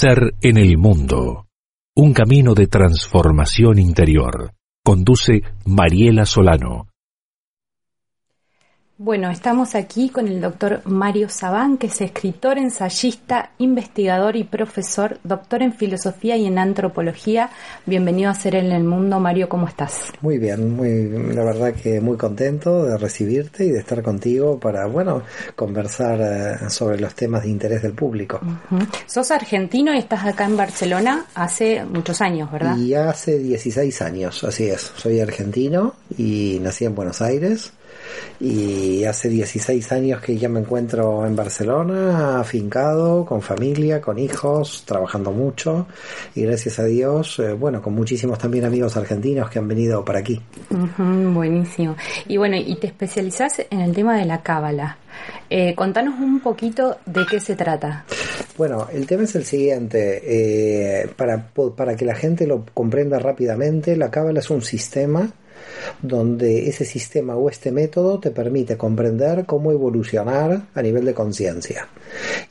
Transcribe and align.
Ser 0.00 0.36
en 0.42 0.58
el 0.58 0.78
mundo. 0.78 1.48
Un 1.96 2.12
camino 2.12 2.54
de 2.54 2.68
transformación 2.68 3.80
interior. 3.80 4.52
Conduce 4.84 5.42
Mariela 5.64 6.24
Solano. 6.24 6.86
Bueno, 9.00 9.30
estamos 9.30 9.76
aquí 9.76 10.08
con 10.08 10.26
el 10.26 10.40
doctor 10.40 10.82
Mario 10.84 11.28
Sabán, 11.28 11.78
que 11.78 11.86
es 11.86 12.00
escritor, 12.00 12.58
ensayista, 12.58 13.52
investigador 13.58 14.34
y 14.34 14.42
profesor, 14.42 15.20
doctor 15.22 15.62
en 15.62 15.72
filosofía 15.72 16.36
y 16.36 16.46
en 16.46 16.58
antropología. 16.58 17.48
Bienvenido 17.86 18.28
a 18.28 18.34
Ser 18.34 18.56
en 18.56 18.72
el 18.72 18.82
Mundo. 18.82 19.20
Mario, 19.20 19.48
¿cómo 19.48 19.68
estás? 19.68 20.12
Muy 20.20 20.38
bien, 20.38 20.74
muy, 20.74 21.32
la 21.32 21.44
verdad 21.44 21.74
que 21.74 22.00
muy 22.00 22.16
contento 22.16 22.86
de 22.86 22.98
recibirte 22.98 23.66
y 23.66 23.70
de 23.70 23.78
estar 23.78 24.02
contigo 24.02 24.58
para, 24.58 24.86
bueno, 24.86 25.22
conversar 25.54 26.20
eh, 26.20 26.68
sobre 26.68 26.98
los 26.98 27.14
temas 27.14 27.44
de 27.44 27.50
interés 27.50 27.82
del 27.82 27.92
público. 27.92 28.40
Ujú. 28.42 28.84
Sos 29.06 29.30
argentino 29.30 29.94
y 29.94 29.98
estás 29.98 30.26
acá 30.26 30.44
en 30.44 30.56
Barcelona 30.56 31.24
hace 31.36 31.84
muchos 31.84 32.20
años, 32.20 32.50
¿verdad? 32.50 32.76
Y 32.76 32.94
hace 32.94 33.38
16 33.38 34.02
años, 34.02 34.42
así 34.42 34.66
es. 34.66 34.92
Soy 34.96 35.20
argentino 35.20 35.94
y 36.16 36.58
nací 36.60 36.84
en 36.84 36.96
Buenos 36.96 37.22
Aires. 37.22 37.70
Y 38.40 39.04
hace 39.04 39.28
16 39.28 39.92
años 39.92 40.20
que 40.20 40.36
ya 40.36 40.48
me 40.48 40.60
encuentro 40.60 41.26
en 41.26 41.34
Barcelona, 41.34 42.40
afincado, 42.40 43.24
con 43.24 43.42
familia, 43.42 44.00
con 44.00 44.18
hijos, 44.18 44.84
trabajando 44.86 45.32
mucho. 45.32 45.86
Y 46.34 46.42
gracias 46.42 46.78
a 46.78 46.84
Dios, 46.84 47.38
eh, 47.38 47.52
bueno, 47.52 47.82
con 47.82 47.94
muchísimos 47.94 48.38
también 48.38 48.64
amigos 48.64 48.96
argentinos 48.96 49.50
que 49.50 49.58
han 49.58 49.68
venido 49.68 50.04
para 50.04 50.20
aquí. 50.20 50.40
Buenísimo. 50.98 51.96
Y 52.26 52.36
bueno, 52.36 52.56
y 52.56 52.76
te 52.76 52.86
especializás 52.86 53.62
en 53.70 53.80
el 53.80 53.94
tema 53.94 54.16
de 54.16 54.24
la 54.24 54.42
cábala. 54.42 54.98
Eh, 55.50 55.74
contanos 55.74 56.20
un 56.20 56.40
poquito 56.40 56.98
de 57.06 57.24
qué 57.26 57.40
se 57.40 57.56
trata. 57.56 58.04
Bueno, 58.56 58.86
el 58.92 59.06
tema 59.06 59.24
es 59.24 59.34
el 59.34 59.44
siguiente, 59.44 60.22
eh, 60.24 61.08
para, 61.16 61.48
para 61.76 61.96
que 61.96 62.04
la 62.04 62.14
gente 62.14 62.46
lo 62.46 62.64
comprenda 62.74 63.18
rápidamente, 63.18 63.96
la 63.96 64.10
cábala 64.10 64.40
es 64.40 64.50
un 64.50 64.62
sistema 64.62 65.30
donde 66.02 66.68
ese 66.68 66.84
sistema 66.84 67.36
o 67.36 67.48
este 67.48 67.72
método 67.72 68.18
te 68.20 68.30
permite 68.30 68.76
comprender 68.76 69.44
cómo 69.46 69.72
evolucionar 69.72 70.62
a 70.74 70.82
nivel 70.82 71.04
de 71.04 71.14
conciencia. 71.14 71.88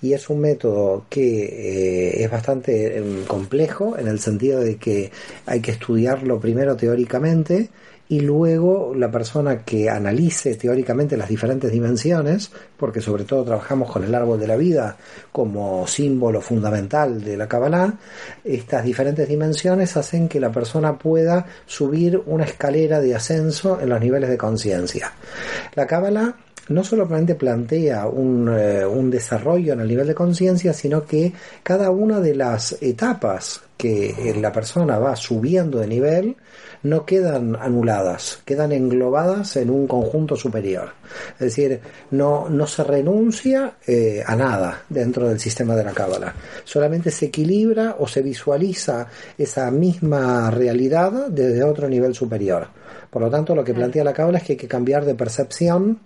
Y 0.01 0.13
es 0.13 0.29
un 0.29 0.39
método 0.39 1.05
que 1.09 1.45
eh, 1.45 2.23
es 2.23 2.31
bastante 2.31 2.97
em, 2.97 3.23
complejo 3.25 3.97
en 3.97 4.07
el 4.07 4.19
sentido 4.19 4.59
de 4.59 4.77
que 4.77 5.11
hay 5.45 5.61
que 5.61 5.71
estudiarlo 5.71 6.39
primero 6.39 6.75
teóricamente 6.75 7.69
y 8.09 8.21
luego 8.21 8.93
la 8.95 9.11
persona 9.11 9.63
que 9.63 9.89
analice 9.89 10.55
teóricamente 10.55 11.17
las 11.17 11.27
diferentes 11.27 11.71
dimensiones, 11.71 12.51
porque 12.77 13.01
sobre 13.01 13.25
todo 13.25 13.43
trabajamos 13.43 13.91
con 13.91 14.03
el 14.03 14.15
árbol 14.15 14.39
de 14.39 14.47
la 14.47 14.55
vida 14.55 14.97
como 15.31 15.85
símbolo 15.87 16.39
fundamental 16.41 17.23
de 17.23 17.35
la 17.35 17.47
Kabbalah, 17.47 17.93
estas 18.43 18.83
diferentes 18.83 19.27
dimensiones 19.27 19.97
hacen 19.97 20.29
que 20.29 20.39
la 20.39 20.51
persona 20.51 20.97
pueda 20.97 21.45
subir 21.65 22.21
una 22.25 22.45
escalera 22.45 23.01
de 23.01 23.15
ascenso 23.15 23.79
en 23.81 23.89
los 23.89 23.99
niveles 23.99 24.29
de 24.29 24.37
conciencia. 24.37 25.11
La 25.75 25.85
Kabbalah 25.85 26.35
no 26.69 26.83
solamente 26.83 27.35
plantea 27.35 28.07
un, 28.07 28.49
eh, 28.57 28.85
un 28.85 29.09
desarrollo 29.09 29.73
en 29.73 29.81
el 29.81 29.87
nivel 29.87 30.07
de 30.07 30.15
conciencia, 30.15 30.73
sino 30.73 31.05
que 31.05 31.31
cada 31.63 31.91
una 31.91 32.19
de 32.19 32.35
las 32.35 32.77
etapas 32.81 33.61
que 33.77 34.09
eh, 34.09 34.35
la 34.41 34.51
persona 34.51 34.97
va 34.97 35.15
subiendo 35.15 35.79
de 35.79 35.87
nivel 35.87 36.35
no 36.83 37.05
quedan 37.05 37.55
anuladas, 37.55 38.41
quedan 38.45 38.71
englobadas 38.71 39.55
en 39.57 39.69
un 39.69 39.87
conjunto 39.87 40.35
superior. 40.35 40.93
Es 41.33 41.39
decir, 41.39 41.79
no, 42.11 42.49
no 42.49 42.67
se 42.67 42.83
renuncia 42.83 43.73
eh, 43.85 44.23
a 44.25 44.35
nada 44.35 44.83
dentro 44.89 45.27
del 45.27 45.39
sistema 45.39 45.75
de 45.75 45.83
la 45.83 45.91
Cábala. 45.91 46.33
Solamente 46.63 47.11
se 47.11 47.27
equilibra 47.27 47.95
o 47.99 48.07
se 48.07 48.21
visualiza 48.21 49.07
esa 49.37 49.69
misma 49.71 50.51
realidad 50.51 51.27
desde 51.29 51.63
otro 51.63 51.87
nivel 51.87 52.13
superior. 52.13 52.67
Por 53.09 53.21
lo 53.21 53.29
tanto, 53.29 53.55
lo 53.55 53.63
que 53.63 53.73
plantea 53.73 54.03
la 54.03 54.13
Cábala 54.13 54.39
es 54.39 54.43
que 54.43 54.53
hay 54.53 54.57
que 54.57 54.67
cambiar 54.67 55.05
de 55.05 55.15
percepción 55.15 55.99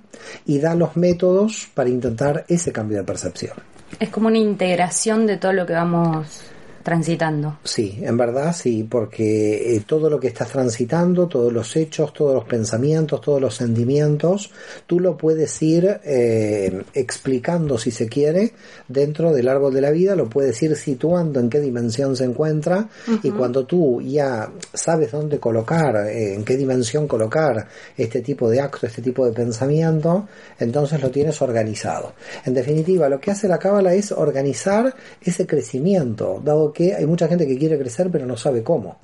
y 0.46 0.60
da 0.60 0.76
los 0.76 0.96
métodos 0.96 1.70
para 1.74 1.90
intentar 1.90 2.46
ese 2.48 2.72
cambio 2.72 2.98
de 2.98 3.04
percepción. 3.04 3.54
Es 4.00 4.10
como 4.10 4.28
una 4.28 4.38
integración 4.38 5.28
de 5.28 5.38
todo 5.38 5.52
lo 5.52 5.66
que 5.66 5.74
vamos 5.74 6.52
transitando. 6.84 7.58
Sí, 7.64 8.00
en 8.02 8.18
verdad 8.18 8.56
sí, 8.56 8.88
porque 8.90 9.76
eh, 9.76 9.84
todo 9.86 10.10
lo 10.10 10.20
que 10.20 10.28
estás 10.28 10.50
transitando, 10.50 11.28
todos 11.28 11.52
los 11.52 11.76
hechos, 11.76 12.14
todos 12.14 12.34
los 12.34 12.46
pensamientos, 12.46 13.22
todos 13.22 13.42
los 13.42 13.56
sentimientos, 13.56 14.52
tú 14.88 15.00
lo 15.00 15.18
puedes 15.18 15.62
ir 15.62 16.00
eh, 16.04 16.84
explicando 16.94 17.78
si 17.78 17.92
se 17.92 18.08
quiere 18.08 18.54
dentro 18.88 19.34
del 19.34 19.48
árbol 19.48 19.74
de 19.74 19.82
la 19.82 19.92
vida, 19.92 20.16
lo 20.16 20.30
puedes 20.30 20.62
ir 20.64 20.76
situando 20.76 21.40
en 21.40 21.50
qué 21.50 21.60
dimensión 21.60 22.16
se 22.16 22.26
encuentra 22.26 22.90
y 23.24 23.30
cuando 23.32 23.66
tú 23.66 24.02
ya 24.02 24.52
sabes 24.74 25.12
dónde 25.12 25.40
colocar, 25.40 26.08
eh, 26.08 26.36
en 26.36 26.44
qué 26.44 26.58
dimensión 26.58 27.08
colocar 27.08 27.68
este 27.98 28.22
tipo 28.22 28.50
de 28.50 28.62
acto, 28.62 28.88
este 28.88 29.02
tipo 29.02 29.26
de 29.26 29.32
pensamiento, 29.32 30.28
entonces 30.60 31.02
lo 31.02 31.10
tienes 31.10 31.42
organizado. 31.42 32.14
En 32.46 32.54
definitiva, 32.54 33.10
lo 33.10 33.20
que 33.20 33.32
hace 33.32 33.48
la 33.48 33.60
cábala 33.60 33.94
es 33.94 34.12
organizar 34.12 34.94
ese 35.22 35.46
crecimiento, 35.46 36.42
dado 36.44 36.71
que 36.74 36.96
hay 36.96 37.06
mucha 37.06 37.28
gente 37.28 37.48
que 37.48 37.58
quiere 37.58 37.78
crecer 37.78 38.10
pero 38.12 38.26
no 38.26 38.38
sabe 38.38 38.64
cómo. 38.64 38.98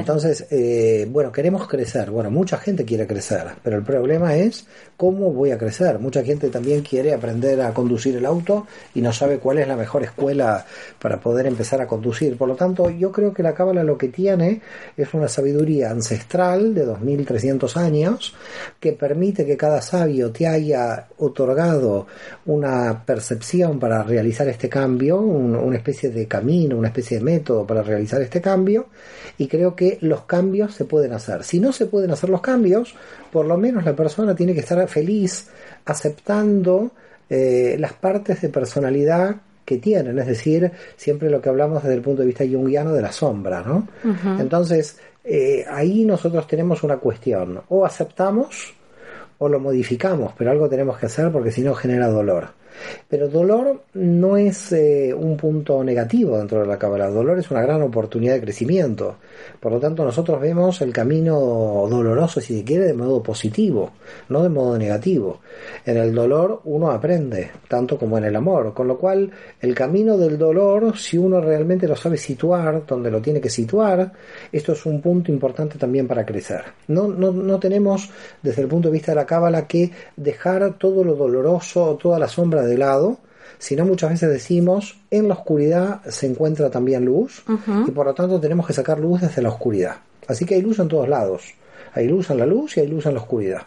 Entonces, 0.00 0.46
eh, 0.50 1.06
bueno, 1.10 1.30
queremos 1.32 1.68
crecer. 1.68 2.10
Bueno, 2.10 2.30
mucha 2.30 2.58
gente 2.58 2.84
quiere 2.84 3.06
crecer, 3.06 3.44
pero 3.62 3.76
el 3.76 3.84
problema 3.84 4.34
es 4.36 4.66
cómo 4.96 5.32
voy 5.32 5.50
a 5.52 5.58
crecer. 5.58 5.98
Mucha 5.98 6.22
gente 6.24 6.48
también 6.48 6.82
quiere 6.82 7.14
aprender 7.14 7.60
a 7.60 7.72
conducir 7.72 8.16
el 8.16 8.26
auto 8.26 8.66
y 8.94 9.00
no 9.00 9.12
sabe 9.12 9.38
cuál 9.38 9.58
es 9.58 9.68
la 9.68 9.76
mejor 9.76 10.02
escuela 10.02 10.64
para 11.00 11.20
poder 11.20 11.46
empezar 11.46 11.80
a 11.80 11.86
conducir. 11.86 12.36
Por 12.36 12.48
lo 12.48 12.56
tanto, 12.56 12.90
yo 12.90 13.12
creo 13.12 13.32
que 13.32 13.42
la 13.42 13.54
cábala 13.54 13.84
lo 13.84 13.96
que 13.98 14.08
tiene 14.08 14.60
es 14.96 15.12
una 15.14 15.28
sabiduría 15.28 15.90
ancestral 15.90 16.74
de 16.74 16.84
2300 16.84 17.76
años 17.76 18.34
que 18.80 18.92
permite 18.92 19.44
que 19.46 19.56
cada 19.56 19.80
sabio 19.82 20.30
te 20.32 20.46
haya 20.46 21.06
otorgado 21.18 22.06
una 22.46 23.04
percepción 23.04 23.78
para 23.78 24.02
realizar 24.02 24.48
este 24.48 24.68
cambio, 24.68 25.20
un- 25.20 25.54
una 25.56 25.76
especie 25.76 26.10
de 26.10 26.26
camino, 26.26 26.76
una 26.76 26.88
especie 26.88 27.18
de 27.18 27.24
método 27.24 27.66
para 27.66 27.82
realizar 27.82 28.20
este 28.22 28.40
cambio 28.40 28.86
y 29.38 29.48
creo 29.48 29.76
que 29.76 29.98
los 30.00 30.22
cambios 30.22 30.74
se 30.74 30.84
pueden 30.84 31.12
hacer. 31.12 31.44
Si 31.44 31.60
no 31.60 31.72
se 31.72 31.86
pueden 31.86 32.10
hacer 32.10 32.30
los 32.30 32.40
cambios, 32.40 32.94
por 33.32 33.46
lo 33.46 33.56
menos 33.56 33.84
la 33.84 33.94
persona 33.94 34.34
tiene 34.34 34.54
que 34.54 34.60
estar 34.60 34.86
feliz 34.88 35.48
aceptando 35.84 36.90
eh, 37.28 37.76
las 37.78 37.92
partes 37.92 38.40
de 38.40 38.48
personalidad 38.48 39.36
que 39.64 39.78
tienen, 39.78 40.18
es 40.18 40.26
decir, 40.26 40.70
siempre 40.96 41.28
lo 41.28 41.40
que 41.40 41.48
hablamos 41.48 41.82
desde 41.82 41.96
el 41.96 42.02
punto 42.02 42.22
de 42.22 42.28
vista 42.28 42.44
junguiano 42.44 42.92
de 42.92 43.02
la 43.02 43.10
sombra, 43.10 43.62
¿no? 43.62 43.88
Entonces, 44.38 44.96
eh, 45.24 45.64
ahí 45.68 46.04
nosotros 46.04 46.46
tenemos 46.46 46.84
una 46.84 46.98
cuestión, 46.98 47.60
o 47.68 47.84
aceptamos 47.84 48.74
o 49.38 49.48
lo 49.48 49.58
modificamos, 49.58 50.32
pero 50.38 50.52
algo 50.52 50.68
tenemos 50.68 50.98
que 50.98 51.06
hacer 51.06 51.32
porque 51.32 51.50
si 51.50 51.62
no 51.62 51.74
genera 51.74 52.06
dolor. 52.06 52.50
Pero 53.08 53.28
dolor 53.28 53.82
no 53.94 54.36
es 54.36 54.72
eh, 54.72 55.14
un 55.14 55.36
punto 55.36 55.82
negativo 55.82 56.38
dentro 56.38 56.60
de 56.60 56.66
la 56.66 56.78
cábala. 56.78 57.08
Dolor 57.08 57.38
es 57.38 57.50
una 57.50 57.62
gran 57.62 57.82
oportunidad 57.82 58.34
de 58.34 58.40
crecimiento. 58.40 59.16
Por 59.60 59.72
lo 59.72 59.80
tanto, 59.80 60.04
nosotros 60.04 60.40
vemos 60.40 60.80
el 60.82 60.92
camino 60.92 61.86
doloroso, 61.88 62.40
si 62.40 62.58
se 62.58 62.64
quiere, 62.64 62.86
de 62.86 62.94
modo 62.94 63.22
positivo, 63.22 63.92
no 64.28 64.42
de 64.42 64.48
modo 64.48 64.78
negativo. 64.78 65.40
En 65.84 65.96
el 65.96 66.14
dolor 66.14 66.60
uno 66.64 66.90
aprende, 66.90 67.50
tanto 67.68 67.98
como 67.98 68.18
en 68.18 68.24
el 68.24 68.36
amor. 68.36 68.74
Con 68.74 68.88
lo 68.88 68.98
cual, 68.98 69.30
el 69.60 69.74
camino 69.74 70.16
del 70.16 70.38
dolor, 70.38 70.96
si 70.98 71.18
uno 71.18 71.40
realmente 71.40 71.86
lo 71.88 71.96
sabe 71.96 72.16
situar, 72.16 72.84
donde 72.86 73.10
lo 73.10 73.20
tiene 73.20 73.40
que 73.40 73.50
situar, 73.50 74.12
esto 74.52 74.72
es 74.72 74.86
un 74.86 75.00
punto 75.00 75.30
importante 75.30 75.78
también 75.78 76.06
para 76.06 76.24
crecer. 76.24 76.62
No, 76.88 77.08
no, 77.08 77.32
no 77.32 77.58
tenemos, 77.58 78.10
desde 78.42 78.62
el 78.62 78.68
punto 78.68 78.88
de 78.88 78.92
vista 78.92 79.12
de 79.12 79.16
la 79.16 79.26
cábala, 79.26 79.66
que 79.66 79.90
dejar 80.16 80.74
todo 80.74 81.04
lo 81.04 81.14
doloroso, 81.14 81.98
toda 82.00 82.18
la 82.18 82.28
sombra 82.28 82.62
de 82.66 82.78
lado, 82.78 83.18
sino 83.58 83.84
muchas 83.84 84.10
veces 84.10 84.30
decimos, 84.30 84.98
en 85.10 85.28
la 85.28 85.34
oscuridad 85.34 86.04
se 86.06 86.26
encuentra 86.26 86.70
también 86.70 87.04
luz, 87.04 87.42
y 87.86 87.90
por 87.90 88.06
lo 88.06 88.14
tanto 88.14 88.38
tenemos 88.40 88.66
que 88.66 88.72
sacar 88.72 88.98
luz 88.98 89.22
desde 89.22 89.42
la 89.42 89.48
oscuridad. 89.48 89.96
Así 90.28 90.44
que 90.44 90.56
hay 90.56 90.62
luz 90.62 90.78
en 90.78 90.88
todos 90.88 91.08
lados. 91.08 91.54
Hay 91.94 92.08
luz 92.08 92.30
en 92.30 92.38
la 92.38 92.46
luz 92.46 92.76
y 92.76 92.80
hay 92.80 92.88
luz 92.88 93.06
en 93.06 93.14
la 93.14 93.20
oscuridad. 93.20 93.62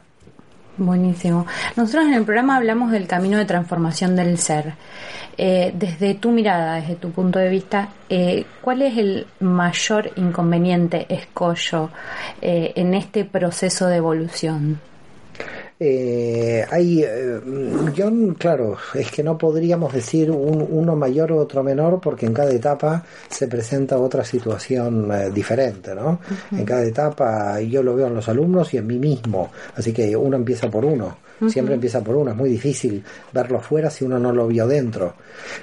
Buenísimo. 0.78 1.46
Nosotros 1.76 2.06
en 2.06 2.14
el 2.14 2.24
programa 2.24 2.56
hablamos 2.56 2.92
del 2.92 3.06
camino 3.08 3.38
de 3.38 3.46
transformación 3.46 4.16
del 4.16 4.38
ser. 4.38 4.76
Eh, 5.38 5.74
desde 5.74 6.16
tu 6.16 6.32
mirada, 6.32 6.76
desde 6.76 6.96
tu 6.96 7.12
punto 7.12 7.40
de 7.40 7.50
vista, 7.50 7.90
eh, 8.10 8.46
¿cuál 8.62 8.82
es 8.82 8.98
el 8.98 9.26
mayor 9.40 10.12
inconveniente, 10.16 11.06
escollo, 11.10 11.90
eh, 12.42 12.74
en 12.76 12.94
este 12.94 13.26
proceso 13.26 13.88
de 13.88 13.98
evolución? 13.98 14.80
Eh, 15.82 16.66
hay, 16.70 17.04
eh, 17.04 17.40
yo, 17.96 18.12
claro, 18.38 18.76
es 18.94 19.10
que 19.12 19.24
no 19.24 19.38
podríamos 19.38 19.94
decir 19.94 20.30
un, 20.30 20.68
uno 20.70 20.94
mayor 20.98 21.32
o 21.32 21.38
otro 21.38 21.64
menor 21.64 22.02
porque 22.02 22.26
en 22.26 22.34
cada 22.34 22.52
etapa 22.52 23.02
se 23.30 23.48
presenta 23.48 23.98
otra 23.98 24.26
situación 24.26 25.10
eh, 25.10 25.32
diferente, 25.32 25.96
¿no? 25.96 26.20
En 26.52 26.66
cada 26.66 26.84
etapa 26.84 27.62
yo 27.62 27.82
lo 27.82 27.96
veo 27.96 28.08
en 28.08 28.16
los 28.16 28.28
alumnos 28.28 28.74
y 28.74 28.78
en 28.78 28.88
mí 28.88 29.00
mismo, 29.00 29.52
así 29.76 29.94
que 29.94 30.16
uno 30.18 30.36
empieza 30.36 30.70
por 30.70 30.84
uno. 30.84 31.18
Siempre 31.48 31.76
empieza 31.76 32.04
por 32.04 32.18
uno, 32.18 32.32
es 32.32 32.36
muy 32.36 32.50
difícil 32.50 33.02
verlo 33.32 33.62
fuera 33.62 33.90
si 33.90 34.04
uno 34.04 34.20
no 34.20 34.34
lo 34.34 34.48
vio 34.48 34.68
dentro. 34.68 35.14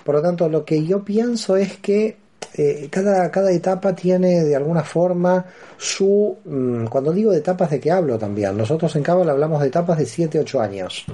Por 0.02 0.14
lo 0.14 0.22
tanto, 0.22 0.48
lo 0.48 0.64
que 0.64 0.82
yo 0.82 1.04
pienso 1.04 1.54
es 1.54 1.76
que 1.76 2.16
eh, 2.58 2.88
cada, 2.90 3.30
cada 3.30 3.52
etapa 3.52 3.94
tiene 3.94 4.42
de 4.42 4.56
alguna 4.56 4.82
forma 4.82 5.44
su... 5.76 6.38
mm, 6.44 6.86
cuando 6.86 7.12
digo 7.12 7.30
de 7.30 7.38
etapas, 7.38 7.70
¿de 7.70 7.78
qué 7.78 7.90
hablo 7.90 8.18
también? 8.18 8.56
Nosotros 8.56 8.96
en 8.96 9.02
Cábala 9.02 9.32
hablamos 9.32 9.60
de 9.60 9.68
etapas 9.68 9.98
de 9.98 10.06
7, 10.06 10.40
8 10.40 10.60
años. 10.60 11.04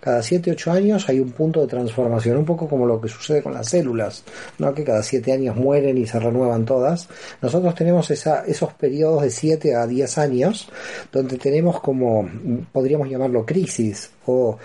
Cada 0.00 0.22
7, 0.22 0.52
8 0.52 0.70
años 0.70 1.08
hay 1.08 1.18
un 1.18 1.32
punto 1.32 1.60
de 1.60 1.66
transformación, 1.66 2.36
un 2.36 2.44
poco 2.44 2.68
como 2.68 2.86
lo 2.86 3.00
que 3.00 3.08
sucede 3.08 3.42
con 3.42 3.52
las 3.52 3.68
células, 3.68 4.22
¿no? 4.58 4.72
que 4.72 4.84
cada 4.84 5.02
7 5.02 5.32
años 5.32 5.56
mueren 5.56 5.98
y 5.98 6.06
se 6.06 6.20
renuevan 6.20 6.64
todas. 6.64 7.08
Nosotros 7.40 7.74
tenemos 7.74 8.08
esa, 8.12 8.44
esos 8.46 8.72
periodos 8.74 9.22
de 9.22 9.30
7 9.30 9.74
a 9.74 9.86
10 9.88 10.18
años 10.18 10.68
donde 11.10 11.36
tenemos 11.36 11.80
como, 11.80 12.28
podríamos 12.72 13.08
llamarlo 13.08 13.44
crisis 13.44 14.10
o, 14.26 14.58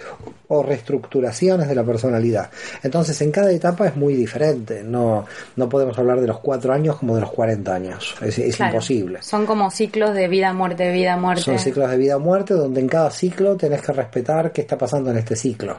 o 0.50 0.64
reestructuraciones 0.64 1.68
de 1.68 1.76
la 1.76 1.84
personalidad. 1.84 2.50
Entonces 2.84 3.20
en 3.22 3.32
cada 3.32 3.52
etapa 3.52 3.88
es 3.88 3.96
muy 3.96 4.14
diferente, 4.16 4.84
no, 4.84 5.26
no 5.56 5.70
podemos 5.70 5.98
hablar 5.98 6.22
de 6.22 6.28
los 6.28 6.40
4 6.40 6.74
años 6.74 6.98
como 6.98 7.16
de 7.16 7.22
los 7.22 7.32
40 7.32 7.74
años, 7.74 8.16
es, 8.22 8.38
es 8.40 8.56
Claro. 8.56 8.74
imposible. 8.74 9.20
Son 9.22 9.46
como 9.46 9.70
ciclos 9.72 10.14
de 10.14 10.28
vida, 10.28 10.54
muerte, 10.54 10.92
vida, 10.92 11.18
muerte. 11.18 11.44
Son 11.44 11.60
ciclos 11.60 11.90
de 11.90 11.98
vida 11.98 12.18
o 12.18 12.20
muerte 12.20 12.54
donde 12.54 12.80
en 12.82 12.88
cada 12.88 13.12
ciclo 13.12 13.56
tenés 13.56 13.82
que 13.82 13.92
respetar 13.94 14.52
qué 14.52 14.62
está 14.62 14.78
pasando 14.78 15.12
en 15.12 15.18
este 15.18 15.36
ciclo. 15.36 15.78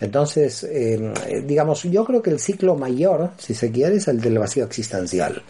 Entonces, 0.00 0.64
eh, 0.64 1.42
digamos, 1.46 1.82
yo 1.84 2.04
creo 2.04 2.22
que 2.22 2.30
el 2.30 2.38
ciclo 2.38 2.76
mayor, 2.76 3.30
si 3.38 3.54
se 3.54 3.70
quiere, 3.70 3.96
es 3.96 4.08
el 4.08 4.20
del 4.20 4.38
vacío 4.38 4.64
existencial. 4.64 5.42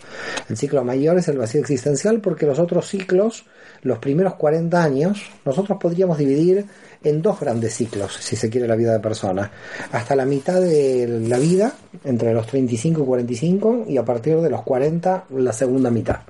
El 0.48 0.56
ciclo 0.56 0.84
mayor 0.84 1.18
es 1.18 1.28
el 1.28 1.38
vacío 1.38 1.60
existencial 1.60 2.20
porque 2.20 2.46
los 2.46 2.58
otros 2.58 2.86
ciclos, 2.88 3.44
los 3.82 3.98
primeros 3.98 4.34
40 4.34 4.82
años, 4.82 5.22
nosotros 5.44 5.78
podríamos 5.80 6.18
dividir 6.18 6.66
en 7.02 7.22
dos 7.22 7.40
grandes 7.40 7.74
ciclos, 7.74 8.16
si 8.20 8.36
se 8.36 8.50
quiere, 8.50 8.68
la 8.68 8.76
vida 8.76 8.92
de 8.92 9.00
persona. 9.00 9.50
Hasta 9.92 10.14
la 10.14 10.24
mitad 10.24 10.60
de 10.60 11.06
la 11.26 11.38
vida, 11.38 11.72
entre 12.04 12.34
los 12.34 12.46
35 12.46 13.02
y 13.02 13.04
45, 13.04 13.84
y 13.88 13.96
a 13.96 14.04
partir 14.04 14.36
de 14.40 14.50
los 14.50 14.62
40, 14.62 15.24
la 15.30 15.52
segunda 15.52 15.90
mitad. 15.90 16.20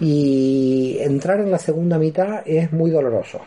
Y 0.00 0.96
entrar 1.00 1.40
en 1.40 1.50
la 1.50 1.58
segunda 1.58 1.98
mitad 1.98 2.42
es 2.46 2.72
muy 2.72 2.90
doloroso. 2.90 3.40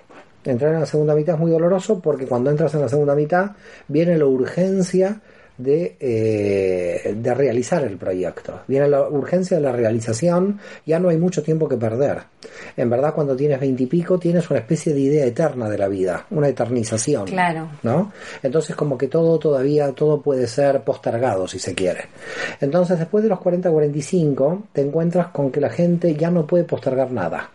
Entrar 0.43 0.73
en 0.73 0.81
la 0.81 0.85
segunda 0.85 1.15
mitad 1.15 1.35
es 1.35 1.41
muy 1.41 1.51
doloroso 1.51 1.99
porque 1.99 2.27
cuando 2.27 2.51
entras 2.51 2.73
en 2.75 2.81
la 2.81 2.89
segunda 2.89 3.15
mitad 3.15 3.51
viene 3.87 4.17
la 4.17 4.27
urgencia 4.27 5.19
de, 5.57 5.95
eh, 5.99 7.15
de 7.15 7.33
realizar 7.33 7.83
el 7.83 7.97
proyecto. 7.97 8.61
Viene 8.67 8.87
la 8.87 9.07
urgencia 9.07 9.57
de 9.57 9.63
la 9.63 9.71
realización, 9.71 10.59
ya 10.85 10.99
no 10.99 11.09
hay 11.09 11.17
mucho 11.17 11.43
tiempo 11.43 11.67
que 11.67 11.77
perder. 11.77 12.19
En 12.77 12.89
verdad, 12.89 13.13
cuando 13.13 13.35
tienes 13.35 13.59
veintipico, 13.59 14.17
tienes 14.19 14.49
una 14.49 14.59
especie 14.59 14.93
de 14.93 14.99
idea 14.99 15.25
eterna 15.25 15.69
de 15.69 15.77
la 15.77 15.87
vida, 15.87 16.25
una 16.31 16.47
eternización. 16.47 17.25
Claro. 17.25 17.69
¿no? 17.83 18.11
Entonces 18.43 18.75
como 18.75 18.97
que 18.97 19.07
todo 19.07 19.39
todavía, 19.39 19.91
todo 19.91 20.21
puede 20.21 20.47
ser 20.47 20.81
postergado 20.81 21.47
si 21.47 21.59
se 21.59 21.73
quiere. 21.73 22.05
Entonces 22.59 22.99
después 22.99 23.23
de 23.23 23.29
los 23.29 23.39
40-45 23.39 24.63
te 24.73 24.81
encuentras 24.81 25.27
con 25.27 25.51
que 25.51 25.61
la 25.61 25.69
gente 25.69 26.15
ya 26.15 26.29
no 26.31 26.45
puede 26.45 26.63
postergar 26.63 27.11
nada. 27.11 27.49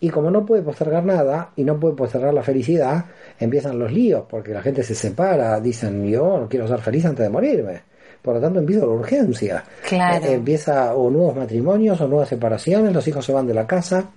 Y 0.00 0.10
como 0.10 0.30
no 0.30 0.44
puede 0.46 0.62
postergar 0.62 1.04
nada 1.04 1.50
y 1.56 1.64
no 1.64 1.78
puede 1.80 1.94
postergar 1.94 2.32
la 2.34 2.42
felicidad, 2.42 3.04
empiezan 3.38 3.78
los 3.78 3.92
líos 3.92 4.24
porque 4.28 4.52
la 4.52 4.62
gente 4.62 4.82
se 4.82 4.94
separa, 4.94 5.58
dicen 5.60 6.06
yo 6.06 6.38
no 6.40 6.48
quiero 6.48 6.66
ser 6.68 6.80
feliz 6.80 7.04
antes 7.04 7.24
de 7.24 7.30
morirme. 7.30 7.80
Por 8.22 8.34
lo 8.34 8.40
tanto 8.40 8.58
empieza 8.58 8.80
la 8.84 8.90
urgencia. 8.92 9.64
Claro. 9.88 10.26
Eh, 10.26 10.32
empieza 10.32 10.94
o 10.96 11.10
nuevos 11.10 11.36
matrimonios 11.36 12.00
o 12.00 12.08
nuevas 12.08 12.28
separaciones, 12.28 12.92
los 12.92 13.06
hijos 13.06 13.24
se 13.24 13.32
van 13.32 13.46
de 13.46 13.54
la 13.54 13.66
casa. 13.68 14.10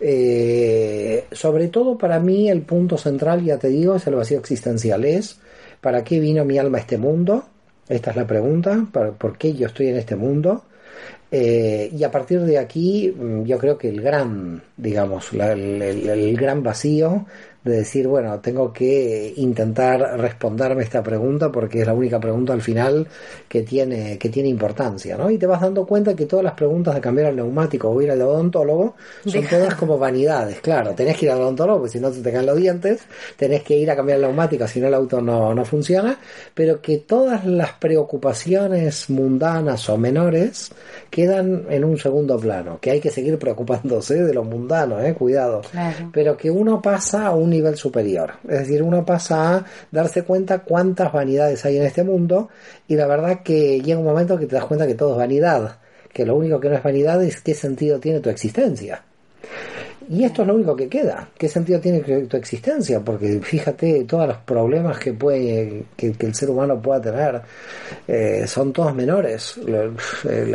Eh, 0.00 1.24
sobre 1.32 1.68
todo 1.68 1.96
para 1.96 2.18
mí 2.18 2.48
el 2.50 2.62
punto 2.62 2.96
central, 2.98 3.44
ya 3.44 3.58
te 3.58 3.68
digo, 3.68 3.94
es 3.96 4.06
el 4.06 4.14
vacío 4.14 4.38
existencial. 4.38 5.04
Es 5.04 5.38
¿para 5.80 6.02
qué 6.02 6.18
vino 6.20 6.44
mi 6.44 6.58
alma 6.58 6.78
a 6.78 6.80
este 6.80 6.98
mundo? 6.98 7.44
Esta 7.88 8.10
es 8.10 8.16
la 8.16 8.26
pregunta, 8.26 8.86
¿para- 8.92 9.10
¿por 9.12 9.36
qué 9.36 9.52
yo 9.52 9.66
estoy 9.66 9.88
en 9.88 9.96
este 9.96 10.16
mundo? 10.16 10.64
Eh, 11.30 11.90
y 11.96 12.04
a 12.04 12.10
partir 12.10 12.40
de 12.42 12.58
aquí, 12.58 13.10
mm, 13.16 13.44
yo 13.44 13.58
creo 13.58 13.78
que 13.78 13.88
el 13.88 14.00
gran, 14.02 14.62
digamos, 14.76 15.32
la- 15.32 15.52
el, 15.52 16.36
gran 16.36 16.62
vacío 16.62 17.26
de 17.64 17.76
decir, 17.76 18.08
bueno, 18.08 18.40
tengo 18.40 18.72
que 18.72 19.32
intentar 19.36 20.18
responderme 20.18 20.82
esta 20.82 21.02
pregunta 21.02 21.50
porque 21.52 21.80
es 21.82 21.86
la 21.86 21.94
única 21.94 22.18
pregunta 22.18 22.52
al 22.52 22.60
final 22.62 23.06
que 23.48 23.62
tiene, 23.62 24.18
que 24.18 24.28
tiene 24.30 24.48
importancia, 24.48 25.16
¿no? 25.16 25.30
Y 25.30 25.38
te 25.38 25.46
vas 25.46 25.60
dando 25.60 25.86
cuenta 25.86 26.14
que 26.16 26.26
todas 26.26 26.44
las 26.44 26.54
preguntas 26.54 26.94
de 26.94 27.00
cambiar 27.00 27.28
al 27.28 27.36
neumático 27.36 27.88
o 27.88 28.02
ir 28.02 28.10
al 28.10 28.20
odontólogo 28.22 28.94
son 29.24 29.32
Deja- 29.42 29.58
todas 29.58 29.74
como 29.76 29.96
vanidades, 29.98 30.60
claro. 30.60 30.92
Tenés 30.94 31.16
que 31.16 31.26
ir 31.26 31.32
al 31.32 31.40
odontólogo 31.40 31.78
porque 31.80 31.92
si 31.92 32.00
no 32.00 32.12
se 32.12 32.20
te 32.20 32.32
caen 32.32 32.46
los 32.46 32.56
dientes, 32.56 33.02
tenés 33.36 33.62
que 33.62 33.76
ir 33.76 33.90
a 33.90 33.96
cambiar 33.96 34.16
el 34.16 34.22
neumático 34.22 34.66
si 34.66 34.80
no 34.80 34.88
el 34.88 34.94
auto 34.94 35.20
no, 35.20 35.54
no 35.54 35.64
funciona, 35.64 36.18
pero 36.54 36.80
que 36.82 36.98
todas 36.98 37.44
las 37.46 37.72
preocupaciones 38.22 39.10
mundanas 39.10 39.88
o 39.88 39.96
menores 39.98 40.70
quedan 41.10 41.66
en 41.70 41.84
un 41.84 41.98
segundo 41.98 42.38
plano, 42.38 42.78
que 42.80 42.90
hay 42.90 43.00
que 43.00 43.10
seguir 43.10 43.38
preocupándose 43.38 44.22
de 44.22 44.32
lo 44.34 44.44
mundano, 44.44 45.00
eh, 45.00 45.14
cuidado, 45.14 45.60
Claro. 45.70 46.10
pero 46.12 46.36
que 46.36 46.50
uno 46.50 46.80
pasa 46.80 47.26
a 47.26 47.30
un 47.32 47.51
nivel 47.52 47.76
superior, 47.76 48.32
es 48.44 48.60
decir, 48.60 48.82
uno 48.82 49.04
pasa 49.06 49.56
a 49.56 49.64
darse 49.90 50.24
cuenta 50.24 50.60
cuántas 50.60 51.12
vanidades 51.12 51.64
hay 51.64 51.76
en 51.76 51.84
este 51.84 52.02
mundo 52.02 52.48
y 52.88 52.96
la 52.96 53.06
verdad 53.06 53.42
que 53.44 53.80
llega 53.80 54.00
un 54.00 54.04
momento 54.04 54.38
que 54.38 54.46
te 54.46 54.56
das 54.56 54.64
cuenta 54.64 54.86
que 54.86 54.94
todo 54.94 55.12
es 55.12 55.18
vanidad, 55.18 55.78
que 56.12 56.26
lo 56.26 56.34
único 56.34 56.58
que 56.58 56.68
no 56.68 56.76
es 56.76 56.82
vanidad 56.82 57.22
es 57.22 57.40
qué 57.40 57.54
sentido 57.54 58.00
tiene 58.00 58.20
tu 58.20 58.30
existencia. 58.30 59.04
Y 60.08 60.24
esto 60.24 60.42
es 60.42 60.48
lo 60.48 60.54
único 60.54 60.74
que 60.76 60.88
queda. 60.88 61.28
¿Qué 61.38 61.48
sentido 61.48 61.80
tiene 61.80 62.00
tu 62.00 62.36
existencia? 62.36 63.00
Porque 63.00 63.40
fíjate, 63.40 64.04
todos 64.04 64.26
los 64.28 64.36
problemas 64.38 64.98
que 64.98 65.12
puede 65.12 65.84
que, 65.96 66.12
que 66.12 66.26
el 66.26 66.34
ser 66.34 66.50
humano 66.50 66.80
pueda 66.80 67.00
tener 67.00 67.42
eh, 68.08 68.44
son 68.46 68.72
todos 68.72 68.94
menores. 68.94 69.58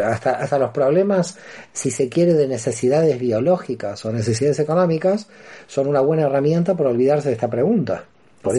Hasta, 0.04 0.32
hasta 0.32 0.60
los 0.60 0.72
problemas, 0.72 1.38
si 1.74 1.92
se 1.92 2.10
quiere, 2.10 2.34
de 2.34 2.48
necesidades 2.48 3.20
biológicas 3.20 4.04
o 4.06 4.12
necesidades 4.12 4.60
económicas, 4.60 5.28
son 5.68 5.88
una 5.88 6.02
buena 6.02 6.24
herramienta 6.24 6.76
para 6.76 6.90
olvidarse 6.90 7.30
de 7.30 7.36
esta 7.36 7.50
pregunta. 7.50 8.04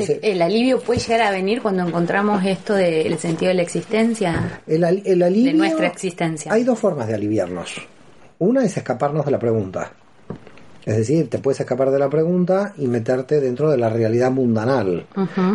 Ese- 0.02 0.20
el 0.22 0.42
alivio 0.42 0.80
puede 0.80 1.00
llegar 1.00 1.22
a 1.22 1.30
venir 1.30 1.62
cuando 1.62 1.86
encontramos 1.86 2.44
esto 2.44 2.74
del 2.74 3.18
sentido 3.18 3.48
de 3.48 3.54
la 3.54 3.62
existencia. 3.62 4.60
el, 4.66 4.84
al- 4.84 5.02
el 5.04 5.22
alivio, 5.22 5.52
De 5.52 5.56
nuestra 5.58 5.86
existencia. 5.86 6.52
Hay 6.52 6.64
dos 6.64 6.78
formas 6.78 7.06
de 7.08 7.14
aliviarnos. 7.14 7.74
Una 8.40 8.64
es 8.64 8.76
escaparnos 8.76 9.24
de 9.24 9.30
la 9.30 9.38
pregunta. 9.38 9.92
Es 10.88 10.96
decir, 10.96 11.28
te 11.28 11.38
puedes 11.38 11.60
escapar 11.60 11.90
de 11.90 11.98
la 11.98 12.08
pregunta 12.08 12.72
y 12.78 12.86
meterte 12.86 13.42
dentro 13.42 13.70
de 13.70 13.76
la 13.76 13.90
realidad 13.90 14.30
mundanal. 14.30 15.04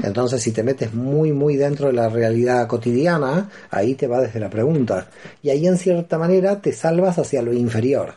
Entonces, 0.04 0.44
si 0.44 0.52
te 0.52 0.62
metes 0.62 0.94
muy, 0.94 1.32
muy 1.32 1.56
dentro 1.56 1.88
de 1.88 1.94
la 1.94 2.08
realidad 2.08 2.68
cotidiana, 2.68 3.50
ahí 3.72 3.96
te 3.96 4.06
va 4.06 4.22
desde 4.22 4.40
la 4.40 4.52
pregunta. 4.52 5.08
Y 5.42 5.50
ahí, 5.50 5.66
en 5.66 5.80
cierta 5.80 6.20
manera, 6.20 6.62
te 6.62 6.72
salvas 6.72 7.18
hacia 7.18 7.42
lo 7.42 7.52
inferior. 7.52 8.14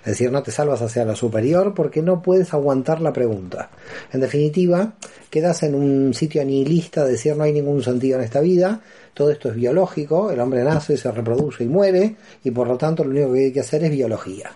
Es 0.00 0.06
decir, 0.06 0.32
no 0.32 0.42
te 0.42 0.50
salvas 0.50 0.82
hacia 0.82 1.04
lo 1.04 1.14
superior 1.14 1.72
porque 1.72 2.02
no 2.02 2.20
puedes 2.20 2.52
aguantar 2.52 3.00
la 3.00 3.12
pregunta. 3.12 3.70
En 4.12 4.18
definitiva, 4.18 4.94
quedas 5.30 5.62
en 5.62 5.76
un 5.76 6.14
sitio 6.14 6.44
nihilista 6.44 7.04
de 7.04 7.12
decir 7.12 7.36
no 7.36 7.44
hay 7.44 7.52
ningún 7.52 7.80
sentido 7.84 8.18
en 8.18 8.24
esta 8.24 8.40
vida, 8.40 8.80
todo 9.14 9.30
esto 9.30 9.50
es 9.50 9.54
biológico, 9.54 10.32
el 10.32 10.40
hombre 10.40 10.64
nace, 10.64 10.96
se 10.96 11.12
reproduce 11.12 11.62
y 11.62 11.68
muere, 11.68 12.16
y 12.42 12.50
por 12.50 12.66
lo 12.66 12.76
tanto 12.76 13.04
lo 13.04 13.10
único 13.10 13.32
que 13.34 13.44
hay 13.44 13.52
que 13.52 13.60
hacer 13.60 13.84
es 13.84 13.92
biología. 13.92 14.50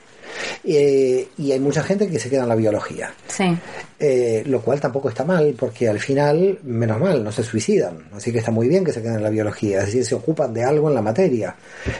Eh, 0.65 1.29
y 1.39 1.53
hay 1.53 1.61
mucha 1.61 1.83
gente 1.83 2.09
que 2.09 2.19
se 2.19 2.29
queda 2.31 2.43
en 2.43 2.49
la 2.49 2.55
biología. 2.55 3.13
Sí. 3.29 3.57
Eh, 3.99 4.43
lo 4.47 4.61
cual 4.63 4.81
tampoco 4.81 5.09
está 5.11 5.25
mal, 5.25 5.55
porque 5.59 5.89
al 5.89 5.99
final, 6.01 6.59
menos 6.63 6.99
mal, 7.01 7.23
no 7.23 7.31
se 7.33 7.43
suicidan. 7.43 8.05
Así 8.15 8.33
que 8.33 8.39
está 8.39 8.51
muy 8.51 8.67
bien 8.69 8.85
que 8.85 8.93
se 8.93 9.03
queden 9.03 9.17
en 9.17 9.23
la 9.23 9.31
biología, 9.31 9.81
es 9.81 9.87
decir, 9.87 10.05
se 10.05 10.15
ocupan 10.15 10.55
de 10.55 10.65
algo 10.65 10.89
en 10.89 10.95
la 10.95 11.03
materia. 11.03 11.55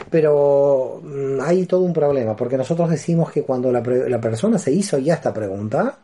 Pero 0.09 1.01
mm, 1.03 1.39
hay 1.41 1.65
todo 1.65 1.81
un 1.81 1.93
problema, 1.93 2.35
porque 2.35 2.57
nosotros 2.57 2.89
decimos 2.89 3.31
que 3.31 3.43
cuando 3.43 3.71
la, 3.71 3.81
pre- 3.83 4.09
la 4.09 4.19
persona 4.19 4.57
se 4.57 4.71
hizo 4.71 4.97
ya 4.97 5.13
esta 5.15 5.33
pregunta, 5.33 5.97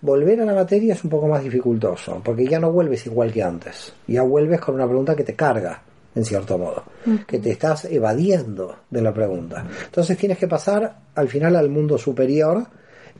volver 0.00 0.40
a 0.40 0.44
la 0.44 0.54
materia 0.54 0.94
es 0.94 1.04
un 1.04 1.10
poco 1.10 1.28
más 1.28 1.42
dificultoso, 1.44 2.20
porque 2.24 2.46
ya 2.46 2.58
no 2.58 2.72
vuelves 2.72 3.06
igual 3.06 3.32
que 3.32 3.42
antes. 3.42 3.92
Ya 4.06 4.22
vuelves 4.22 4.60
con 4.60 4.74
una 4.74 4.86
pregunta 4.86 5.14
que 5.14 5.24
te 5.24 5.34
carga, 5.34 5.80
en 6.14 6.24
cierto 6.24 6.58
modo, 6.58 6.84
que 7.26 7.38
te 7.38 7.50
estás 7.50 7.86
evadiendo 7.86 8.76
de 8.90 9.02
la 9.02 9.14
pregunta. 9.14 9.66
Entonces 9.84 10.16
tienes 10.18 10.38
que 10.38 10.48
pasar 10.48 10.96
al 11.14 11.28
final 11.28 11.56
al 11.56 11.70
mundo 11.70 11.96
superior 11.96 12.66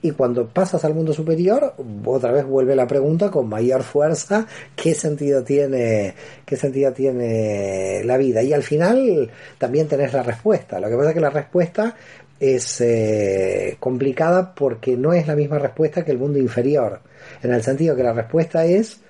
y 0.04 0.10
cuando 0.10 0.48
pasas 0.48 0.84
al 0.84 0.94
mundo 0.94 1.12
superior, 1.12 1.74
otra 2.04 2.32
vez 2.32 2.44
vuelve 2.44 2.74
la 2.74 2.88
pregunta 2.88 3.30
con 3.30 3.48
mayor 3.48 3.84
fuerza, 3.84 4.46
¿qué 4.74 4.94
sentido 4.94 5.44
tiene, 5.44 6.14
qué 6.44 6.56
sentido 6.56 6.92
tiene 6.92 8.02
la 8.04 8.16
vida? 8.16 8.42
Y 8.42 8.52
al 8.52 8.64
final 8.64 9.30
también 9.58 9.86
tenés 9.86 10.12
la 10.12 10.24
respuesta. 10.24 10.80
Lo 10.80 10.88
que 10.88 10.96
pasa 10.96 11.10
es 11.10 11.14
que 11.14 11.20
la 11.20 11.30
respuesta 11.30 11.94
es 12.40 12.80
eh, 12.80 13.76
complicada 13.78 14.52
porque 14.52 14.96
no 14.96 15.12
es 15.12 15.28
la 15.28 15.36
misma 15.36 15.60
respuesta 15.60 16.04
que 16.04 16.10
el 16.10 16.18
mundo 16.18 16.40
inferior, 16.40 17.00
en 17.40 17.54
el 17.54 17.62
sentido 17.62 17.94
que 17.94 18.02
la 18.02 18.12
respuesta 18.12 18.64
es 18.64 19.00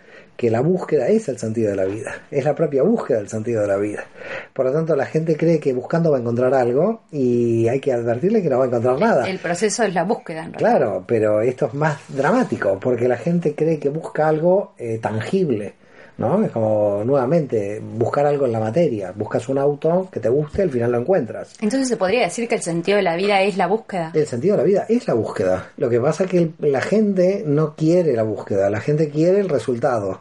que 0.43 0.51
la 0.51 0.61
búsqueda 0.61 1.07
es 1.07 1.29
el 1.29 1.39
sentido 1.39 1.71
de 1.71 1.77
la 1.77 1.85
vida, 1.85 2.17
es 2.29 2.45
la 2.45 2.53
propia 2.53 2.83
búsqueda 2.83 3.19
del 3.19 3.29
sentido 3.29 3.63
de 3.63 3.69
la 3.69 3.77
vida. 3.77 4.05
Por 4.53 4.67
lo 4.67 4.73
tanto, 4.73 4.97
la 4.97 5.07
gente 5.07 5.37
cree 5.37 5.61
que 5.61 5.73
buscando 5.73 6.11
va 6.11 6.17
a 6.17 6.21
encontrar 6.21 6.53
algo 6.53 7.03
y 7.13 7.69
hay 7.69 7.79
que 7.79 7.93
advertirle 7.93 8.43
que 8.43 8.51
no 8.51 8.59
va 8.59 8.65
a 8.65 8.67
encontrar 8.67 8.99
nada. 8.99 9.31
El 9.31 9.39
proceso 9.39 9.85
es 9.85 9.95
la 9.95 10.03
búsqueda. 10.03 10.43
En 10.47 10.51
claro, 10.51 11.05
pero 11.07 11.43
esto 11.43 11.67
es 11.67 11.75
más 11.75 11.97
dramático 12.09 12.77
porque 12.81 13.07
la 13.07 13.19
gente 13.19 13.55
cree 13.55 13.79
que 13.79 13.89
busca 13.89 14.27
algo 14.27 14.75
eh, 14.79 14.99
tangible. 15.01 15.75
¿no? 16.19 16.45
Es 16.45 16.51
como 16.51 17.03
nuevamente 17.05 17.81
buscar 17.81 18.27
algo 18.27 18.45
en 18.47 18.53
la 18.53 18.59
materia. 18.59 19.13
Buscas 19.15 19.49
un 19.49 19.59
auto 19.59 20.09
que 20.11 20.19
te 20.19 20.29
guste, 20.29 20.63
al 20.63 20.71
final 20.71 20.91
lo 20.91 20.99
encuentras. 20.99 21.55
Entonces 21.61 21.89
se 21.89 21.97
podría 21.97 22.23
decir 22.23 22.49
que 22.49 22.57
el 22.57 22.63
sentido 22.63 22.97
de 22.97 23.05
la 23.05 23.15
vida 23.15 23.43
es 23.43 23.57
la 23.57 23.69
búsqueda. 23.69 24.11
El 24.13 24.27
sentido 24.27 24.57
de 24.57 24.63
la 24.63 24.67
vida 24.67 24.87
es 24.89 25.07
la 25.07 25.15
búsqueda. 25.15 25.71
Lo 25.77 25.89
que 25.89 26.01
pasa 26.01 26.25
es 26.25 26.31
que 26.31 26.51
la 26.59 26.81
gente 26.81 27.45
no 27.47 27.77
quiere 27.77 28.13
la 28.15 28.25
búsqueda, 28.25 28.71
la 28.71 28.81
gente 28.81 29.09
quiere 29.09 29.39
el 29.39 29.49
resultado. 29.49 30.21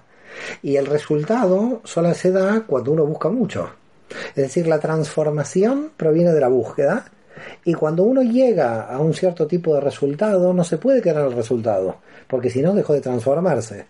Y 0.61 0.75
el 0.75 0.85
resultado 0.85 1.81
solo 1.83 2.13
se 2.13 2.31
da 2.31 2.63
cuando 2.65 2.91
uno 2.91 3.05
busca 3.05 3.29
mucho. 3.29 3.69
Es 4.29 4.43
decir, 4.43 4.67
la 4.67 4.79
transformación 4.79 5.91
proviene 5.95 6.33
de 6.33 6.41
la 6.41 6.49
búsqueda 6.49 7.05
y 7.63 7.73
cuando 7.73 8.03
uno 8.03 8.21
llega 8.21 8.81
a 8.83 8.99
un 8.99 9.13
cierto 9.13 9.47
tipo 9.47 9.73
de 9.75 9.81
resultado 9.81 10.53
no 10.53 10.63
se 10.63 10.77
puede 10.77 11.01
quedar 11.01 11.25
el 11.25 11.33
resultado, 11.33 11.97
porque 12.27 12.49
si 12.49 12.61
no 12.61 12.73
dejó 12.73 12.93
de 12.93 13.01
transformarse. 13.01 13.85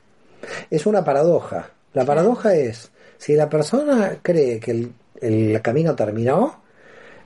Es 0.70 0.86
una 0.86 1.04
paradoja. 1.04 1.70
La 1.94 2.06
paradoja 2.06 2.56
es, 2.56 2.92
si 3.18 3.36
la 3.36 3.50
persona 3.50 4.20
cree 4.22 4.60
que 4.60 4.72
el, 4.72 4.94
el 5.20 5.62
camino 5.62 5.96
terminó, 5.96 6.62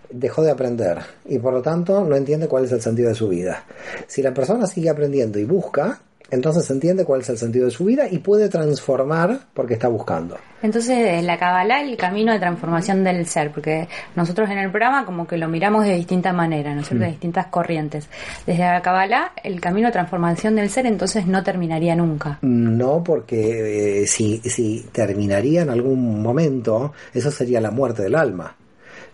dejó 0.10 0.43
de 0.43 0.51
aprender 0.51 1.00
y 1.25 1.39
por 1.39 1.53
lo 1.53 1.62
tanto 1.62 2.03
no 2.03 2.15
entiende 2.15 2.48
cuál 2.48 2.65
es 2.65 2.72
el 2.72 2.81
sentido 2.81 3.10
de 3.10 3.15
su 3.15 3.27
vida. 3.27 3.65
Si 4.07 4.22
la 4.22 4.34
persona 4.34 4.67
sigue 4.67 4.89
aprendiendo 4.89 5.39
y 5.39 5.45
busca, 5.45 6.01
entonces 6.32 6.70
entiende 6.72 7.05
cuál 7.05 7.22
es 7.22 7.29
el 7.29 7.38
sentido 7.38 7.65
de 7.65 7.72
su 7.72 7.86
vida 7.86 8.08
y 8.10 8.20
puede 8.20 8.50
transformar 8.50 9.39
porque 9.53 9.75
está 9.75 9.88
buscando. 9.88 10.38
Entonces, 10.62 11.24
la 11.24 11.38
Kabbalah, 11.38 11.82
el 11.82 11.96
camino 11.96 12.34
de 12.34 12.39
transformación 12.39 13.03
del 13.03 13.25
ser, 13.27 13.51
porque 13.51 13.88
nosotros 14.15 14.50
en 14.50 14.58
el 14.58 14.72
programa 14.72 15.05
como 15.05 15.27
que 15.27 15.38
lo 15.38 15.48
miramos 15.48 15.86
de 15.86 15.94
distinta 15.94 16.34
manera, 16.34 16.74
¿no 16.74 16.82
es 16.82 16.88
cierto? 16.88 17.05
De 17.05 17.12
distintas 17.12 17.48
corrientes. 17.48 18.10
Desde 18.48 18.63
la 18.63 18.82
Kabbalah, 18.82 19.34
el 19.44 19.62
camino 19.62 19.89
de 19.89 19.94
transformación 19.94 20.55
del 20.55 20.70
ser 20.70 20.88
entonces 20.88 21.27
no 21.27 21.44
terminaría 21.44 21.96
nunca. 21.96 22.39
No, 22.41 23.03
porque 23.03 24.01
eh, 24.01 24.08
si, 24.08 24.39
si 24.39 24.88
terminaría 24.91 25.62
en 25.62 25.70
algún 25.70 26.22
momento, 26.22 26.94
eso 27.13 27.29
sería 27.29 27.62
la 27.62 27.72
muerte 27.72 28.03
del 28.03 28.15
alma 28.15 28.55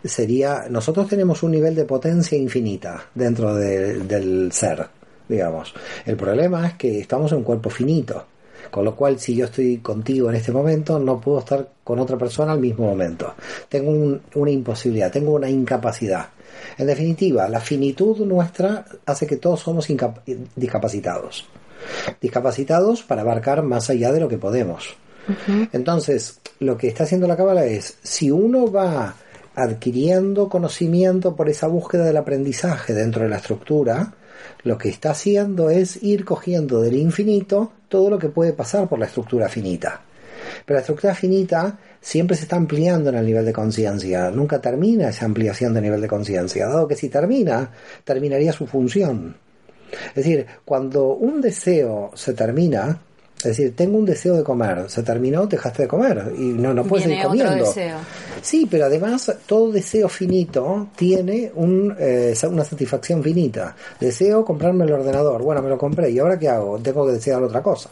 sería 0.03 0.65
nosotros 0.67 1.07
tenemos 1.07 1.43
un 1.43 1.51
nivel 1.51 1.75
de 1.75 1.85
potencia 1.85 2.35
infinita 2.35 3.05
dentro 3.13 3.53
de, 3.53 3.99
del 3.99 4.51
ser 4.51 4.87
digamos. 5.31 5.73
El 6.05 6.17
problema 6.17 6.67
es 6.67 6.73
que 6.75 6.99
estamos 6.99 7.31
en 7.31 7.39
un 7.39 7.43
cuerpo 7.43 7.69
finito, 7.69 8.25
con 8.69 8.85
lo 8.85 8.95
cual 8.95 9.19
si 9.19 9.35
yo 9.35 9.45
estoy 9.45 9.77
contigo 9.77 10.29
en 10.29 10.35
este 10.35 10.51
momento 10.51 10.99
no 10.99 11.19
puedo 11.19 11.39
estar 11.39 11.67
con 11.83 11.99
otra 11.99 12.17
persona 12.17 12.51
al 12.51 12.59
mismo 12.59 12.85
momento. 12.85 13.33
Tengo 13.67 14.19
una 14.35 14.51
imposibilidad, 14.51 15.11
tengo 15.11 15.33
una 15.33 15.49
incapacidad. 15.49 16.27
En 16.77 16.87
definitiva, 16.87 17.49
la 17.49 17.59
finitud 17.59 18.17
nuestra 18.19 18.85
hace 19.05 19.25
que 19.25 19.37
todos 19.37 19.61
somos 19.61 19.87
discapacitados. 20.55 21.47
Discapacitados 22.21 23.03
para 23.03 23.21
abarcar 23.21 23.63
más 23.63 23.89
allá 23.89 24.11
de 24.11 24.19
lo 24.19 24.27
que 24.27 24.37
podemos. 24.37 24.95
Entonces, 25.71 26.39
lo 26.59 26.77
que 26.77 26.87
está 26.87 27.03
haciendo 27.03 27.27
la 27.27 27.37
cábala 27.37 27.65
es, 27.65 27.97
si 28.03 28.31
uno 28.31 28.71
va 28.71 29.15
adquiriendo 29.55 30.49
conocimiento 30.49 31.35
por 31.35 31.49
esa 31.49 31.67
búsqueda 31.67 32.05
del 32.05 32.17
aprendizaje 32.17 32.93
dentro 32.93 33.23
de 33.23 33.29
la 33.29 33.37
estructura, 33.37 34.13
lo 34.63 34.77
que 34.77 34.89
está 34.89 35.11
haciendo 35.11 35.69
es 35.69 36.01
ir 36.03 36.25
cogiendo 36.25 36.81
del 36.81 36.95
infinito 36.95 37.71
todo 37.87 38.09
lo 38.09 38.19
que 38.19 38.29
puede 38.29 38.53
pasar 38.53 38.87
por 38.87 38.99
la 38.99 39.05
estructura 39.05 39.49
finita. 39.49 40.01
Pero 40.65 40.75
la 40.75 40.81
estructura 40.81 41.15
finita 41.15 41.77
siempre 41.99 42.35
se 42.35 42.43
está 42.43 42.55
ampliando 42.55 43.09
en 43.09 43.15
el 43.15 43.25
nivel 43.25 43.45
de 43.45 43.53
conciencia, 43.53 44.31
nunca 44.31 44.59
termina 44.59 45.09
esa 45.09 45.25
ampliación 45.25 45.73
de 45.73 45.81
nivel 45.81 46.01
de 46.01 46.07
conciencia, 46.07 46.67
dado 46.67 46.87
que 46.87 46.95
si 46.95 47.09
termina, 47.09 47.71
terminaría 48.03 48.51
su 48.51 48.65
función. 48.65 49.35
Es 50.09 50.15
decir, 50.15 50.45
cuando 50.65 51.13
un 51.13 51.41
deseo 51.41 52.11
se 52.15 52.33
termina, 52.33 53.01
es 53.45 53.57
decir, 53.57 53.75
tengo 53.75 53.97
un 53.97 54.05
deseo 54.05 54.35
de 54.35 54.43
comer, 54.43 54.89
se 54.89 55.03
terminó, 55.03 55.47
dejaste 55.47 55.83
de 55.83 55.87
comer 55.87 56.31
y 56.37 56.41
no, 56.41 56.73
no 56.73 56.83
puedes 56.83 57.05
seguir 57.05 57.23
comiendo. 57.23 57.65
Sí, 58.41 58.67
pero 58.69 58.85
además 58.85 59.31
todo 59.45 59.71
deseo 59.71 60.07
finito 60.09 60.89
tiene 60.95 61.51
un, 61.55 61.95
eh, 61.99 62.35
una 62.49 62.63
satisfacción 62.63 63.23
finita. 63.23 63.75
Deseo 63.99 64.45
comprarme 64.45 64.85
el 64.85 64.93
ordenador, 64.93 65.41
bueno, 65.41 65.61
me 65.61 65.69
lo 65.69 65.77
compré 65.77 66.11
y 66.11 66.19
ahora 66.19 66.37
qué 66.37 66.49
hago? 66.49 66.77
Tengo 66.79 67.05
que 67.05 67.13
desear 67.13 67.41
otra 67.41 67.61
cosa. 67.61 67.89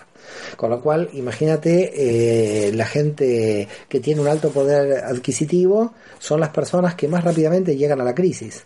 Con 0.55 0.69
lo 0.69 0.81
cual, 0.81 1.09
imagínate, 1.13 2.67
eh, 2.67 2.71
la 2.73 2.85
gente 2.85 3.67
que 3.87 3.99
tiene 3.99 4.21
un 4.21 4.27
alto 4.27 4.49
poder 4.51 5.03
adquisitivo 5.03 5.93
son 6.19 6.39
las 6.39 6.49
personas 6.49 6.95
que 6.95 7.07
más 7.07 7.23
rápidamente 7.23 7.75
llegan 7.75 8.01
a 8.01 8.03
la 8.03 8.13
crisis. 8.13 8.65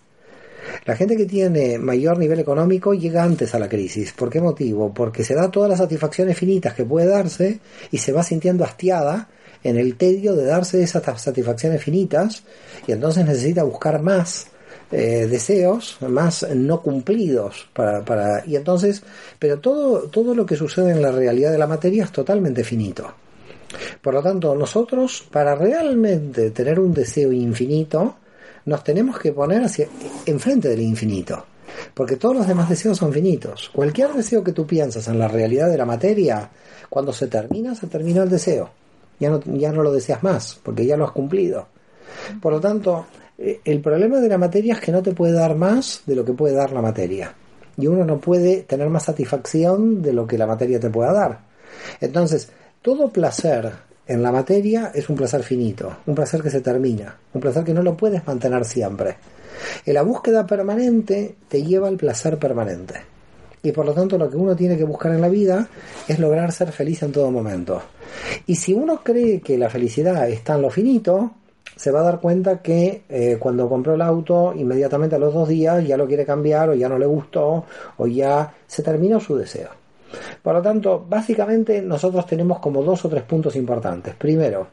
La 0.85 0.95
gente 0.95 1.15
que 1.15 1.25
tiene 1.25 1.77
mayor 1.77 2.17
nivel 2.17 2.39
económico 2.39 2.93
llega 2.93 3.23
antes 3.23 3.55
a 3.55 3.59
la 3.59 3.69
crisis. 3.69 4.11
¿Por 4.11 4.29
qué 4.29 4.41
motivo? 4.41 4.93
Porque 4.93 5.23
se 5.23 5.33
da 5.33 5.49
todas 5.49 5.69
las 5.69 5.79
satisfacciones 5.79 6.37
finitas 6.37 6.73
que 6.73 6.83
puede 6.83 7.07
darse 7.07 7.59
y 7.91 7.97
se 7.97 8.11
va 8.11 8.21
sintiendo 8.21 8.65
hastiada 8.65 9.29
en 9.63 9.77
el 9.77 9.95
tedio 9.95 10.35
de 10.35 10.45
darse 10.45 10.83
esas 10.83 11.21
satisfacciones 11.21 11.81
finitas 11.81 12.43
y 12.85 12.91
entonces 12.91 13.25
necesita 13.25 13.63
buscar 13.63 14.01
más 14.01 14.47
eh, 14.91 15.27
deseos 15.27 15.97
más 16.01 16.45
no 16.53 16.81
cumplidos 16.81 17.67
para, 17.73 18.03
para 18.03 18.45
y 18.45 18.55
entonces 18.55 19.01
pero 19.39 19.59
todo 19.59 20.09
todo 20.09 20.35
lo 20.35 20.45
que 20.45 20.55
sucede 20.55 20.91
en 20.91 21.01
la 21.01 21.11
realidad 21.11 21.51
de 21.51 21.57
la 21.57 21.67
materia 21.67 22.03
es 22.03 22.11
totalmente 22.11 22.63
finito 22.63 23.09
por 24.01 24.13
lo 24.13 24.21
tanto 24.21 24.53
nosotros 24.53 25.25
para 25.31 25.55
realmente 25.55 26.51
tener 26.51 26.79
un 26.79 26.93
deseo 26.93 27.31
infinito 27.31 28.17
nos 28.65 28.83
tenemos 28.83 29.19
que 29.19 29.31
poner 29.31 29.69
enfrente 30.25 30.69
del 30.69 30.81
infinito. 30.81 31.45
Porque 31.93 32.17
todos 32.17 32.35
los 32.35 32.47
demás 32.47 32.69
deseos 32.69 32.97
son 32.97 33.11
finitos. 33.11 33.69
Cualquier 33.73 34.13
deseo 34.13 34.43
que 34.43 34.51
tú 34.51 34.65
piensas 34.65 35.07
en 35.07 35.19
la 35.19 35.27
realidad 35.27 35.69
de 35.69 35.77
la 35.77 35.85
materia, 35.85 36.49
cuando 36.89 37.11
se 37.11 37.27
termina, 37.27 37.75
se 37.75 37.87
terminó 37.87 38.23
el 38.23 38.29
deseo. 38.29 38.69
Ya 39.19 39.29
no, 39.29 39.41
ya 39.45 39.71
no 39.71 39.83
lo 39.83 39.91
deseas 39.91 40.23
más, 40.23 40.59
porque 40.63 40.85
ya 40.85 40.97
lo 40.97 41.05
has 41.05 41.11
cumplido. 41.11 41.67
Por 42.41 42.53
lo 42.53 42.59
tanto, 42.59 43.07
eh, 43.37 43.61
el 43.63 43.81
problema 43.81 44.19
de 44.19 44.29
la 44.29 44.37
materia 44.37 44.73
es 44.73 44.79
que 44.79 44.91
no 44.91 45.01
te 45.01 45.13
puede 45.13 45.33
dar 45.33 45.55
más 45.55 46.01
de 46.05 46.15
lo 46.15 46.25
que 46.25 46.33
puede 46.33 46.55
dar 46.55 46.71
la 46.71 46.81
materia. 46.81 47.33
Y 47.77 47.87
uno 47.87 48.05
no 48.05 48.19
puede 48.19 48.63
tener 48.63 48.89
más 48.89 49.03
satisfacción 49.03 50.01
de 50.01 50.13
lo 50.13 50.27
que 50.27 50.37
la 50.37 50.45
materia 50.45 50.79
te 50.79 50.89
pueda 50.89 51.11
dar. 51.11 51.39
Entonces, 51.99 52.49
todo 52.81 53.09
placer 53.09 53.71
en 54.05 54.21
la 54.21 54.31
materia 54.31 54.91
es 54.93 55.09
un 55.09 55.15
placer 55.15 55.43
finito, 55.43 55.97
un 56.05 56.15
placer 56.15 56.41
que 56.41 56.49
se 56.49 56.61
termina, 56.61 57.17
un 57.33 57.41
placer 57.41 57.63
que 57.63 57.73
no 57.73 57.81
lo 57.81 57.95
puedes 57.95 58.25
mantener 58.27 58.65
siempre. 58.65 59.15
Y 59.85 59.93
la 59.93 60.01
búsqueda 60.01 60.45
permanente 60.45 61.35
te 61.47 61.63
lleva 61.63 61.87
al 61.87 61.97
placer 61.97 62.37
permanente. 62.37 62.95
Y 63.61 63.71
por 63.71 63.85
lo 63.85 63.93
tanto 63.93 64.17
lo 64.17 64.29
que 64.29 64.35
uno 64.35 64.55
tiene 64.55 64.77
que 64.77 64.83
buscar 64.83 65.13
en 65.13 65.21
la 65.21 65.29
vida 65.29 65.67
es 66.07 66.19
lograr 66.19 66.51
ser 66.51 66.71
feliz 66.73 67.01
en 67.03 67.13
todo 67.13 67.31
momento. 67.31 67.81
Y 68.45 68.55
si 68.55 68.73
uno 68.73 69.01
cree 69.01 69.39
que 69.39 69.57
la 69.57 69.69
felicidad 69.69 70.27
está 70.27 70.55
en 70.55 70.63
lo 70.63 70.69
finito, 70.69 71.31
se 71.75 71.89
va 71.89 72.01
a 72.01 72.03
dar 72.03 72.19
cuenta 72.19 72.61
que 72.61 73.03
eh, 73.07 73.37
cuando 73.39 73.69
compró 73.69 73.93
el 73.95 74.01
auto, 74.01 74.53
inmediatamente 74.53 75.15
a 75.15 75.19
los 75.19 75.33
dos 75.33 75.47
días 75.47 75.87
ya 75.87 75.95
lo 75.95 76.07
quiere 76.07 76.25
cambiar 76.25 76.69
o 76.69 76.73
ya 76.73 76.89
no 76.89 76.99
le 76.99 77.05
gustó 77.05 77.65
o 77.97 78.07
ya 78.07 78.53
se 78.67 78.83
terminó 78.83 79.21
su 79.21 79.37
deseo. 79.37 79.69
Por 80.41 80.53
lo 80.53 80.61
tanto, 80.61 81.05
básicamente 81.07 81.81
nosotros 81.81 82.25
tenemos 82.25 82.59
como 82.59 82.83
dos 82.83 83.03
o 83.05 83.09
tres 83.09 83.23
puntos 83.23 83.55
importantes. 83.55 84.15
Primero, 84.15 84.67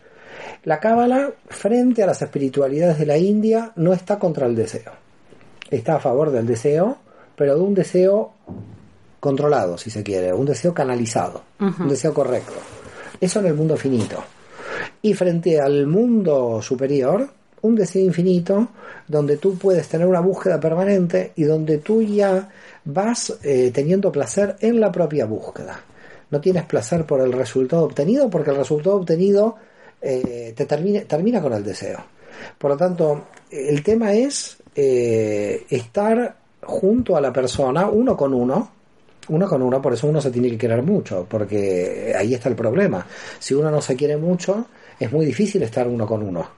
la 0.64 0.78
cábala 0.78 1.32
frente 1.48 2.02
a 2.02 2.06
las 2.06 2.22
espiritualidades 2.22 2.98
de 2.98 3.06
la 3.06 3.18
India 3.18 3.72
no 3.76 3.92
está 3.92 4.18
contra 4.18 4.46
el 4.46 4.54
deseo. 4.54 4.92
Está 5.70 5.96
a 5.96 6.00
favor 6.00 6.30
del 6.30 6.46
deseo, 6.46 6.98
pero 7.36 7.54
de 7.54 7.60
un 7.60 7.74
deseo 7.74 8.32
controlado, 9.20 9.76
si 9.78 9.90
se 9.90 10.02
quiere, 10.02 10.32
un 10.32 10.46
deseo 10.46 10.74
canalizado, 10.74 11.42
un 11.58 11.88
deseo 11.88 12.12
correcto. 12.12 12.54
Eso 13.20 13.40
en 13.40 13.46
el 13.46 13.54
mundo 13.54 13.76
finito. 13.76 14.22
Y 15.02 15.14
frente 15.14 15.60
al 15.60 15.86
mundo 15.86 16.60
superior, 16.62 17.28
un 17.62 17.74
deseo 17.74 18.02
infinito 18.02 18.68
donde 19.06 19.36
tú 19.36 19.58
puedes 19.58 19.88
tener 19.88 20.06
una 20.06 20.20
búsqueda 20.20 20.58
permanente 20.58 21.32
y 21.36 21.44
donde 21.44 21.78
tú 21.78 22.02
ya 22.02 22.48
vas 22.84 23.38
eh, 23.42 23.70
teniendo 23.72 24.10
placer 24.10 24.56
en 24.60 24.80
la 24.80 24.90
propia 24.90 25.26
búsqueda. 25.26 25.80
No 26.30 26.40
tienes 26.40 26.64
placer 26.64 27.04
por 27.04 27.20
el 27.20 27.32
resultado 27.32 27.84
obtenido 27.84 28.30
porque 28.30 28.50
el 28.50 28.56
resultado 28.56 28.96
obtenido 28.96 29.56
eh, 30.00 30.52
te 30.56 30.64
termina, 30.66 31.00
termina 31.02 31.40
con 31.40 31.52
el 31.52 31.64
deseo. 31.64 31.98
Por 32.56 32.70
lo 32.70 32.76
tanto, 32.76 33.26
el 33.50 33.82
tema 33.82 34.12
es 34.12 34.56
eh, 34.74 35.66
estar 35.68 36.36
junto 36.62 37.16
a 37.16 37.20
la 37.20 37.32
persona, 37.32 37.88
uno 37.88 38.16
con 38.16 38.32
uno, 38.32 38.70
Uno 39.28 39.46
con 39.46 39.62
uno, 39.62 39.80
por 39.80 39.92
eso 39.92 40.08
uno 40.08 40.20
se 40.20 40.30
tiene 40.30 40.50
que 40.50 40.58
querer 40.58 40.82
mucho, 40.82 41.24
porque 41.28 42.12
ahí 42.16 42.34
está 42.34 42.48
el 42.48 42.56
problema. 42.56 43.06
Si 43.38 43.54
uno 43.54 43.70
no 43.70 43.80
se 43.80 43.94
quiere 43.94 44.16
mucho, 44.16 44.66
es 44.98 45.12
muy 45.12 45.24
difícil 45.24 45.62
estar 45.62 45.86
uno 45.86 46.04
con 46.06 46.22
uno. 46.22 46.48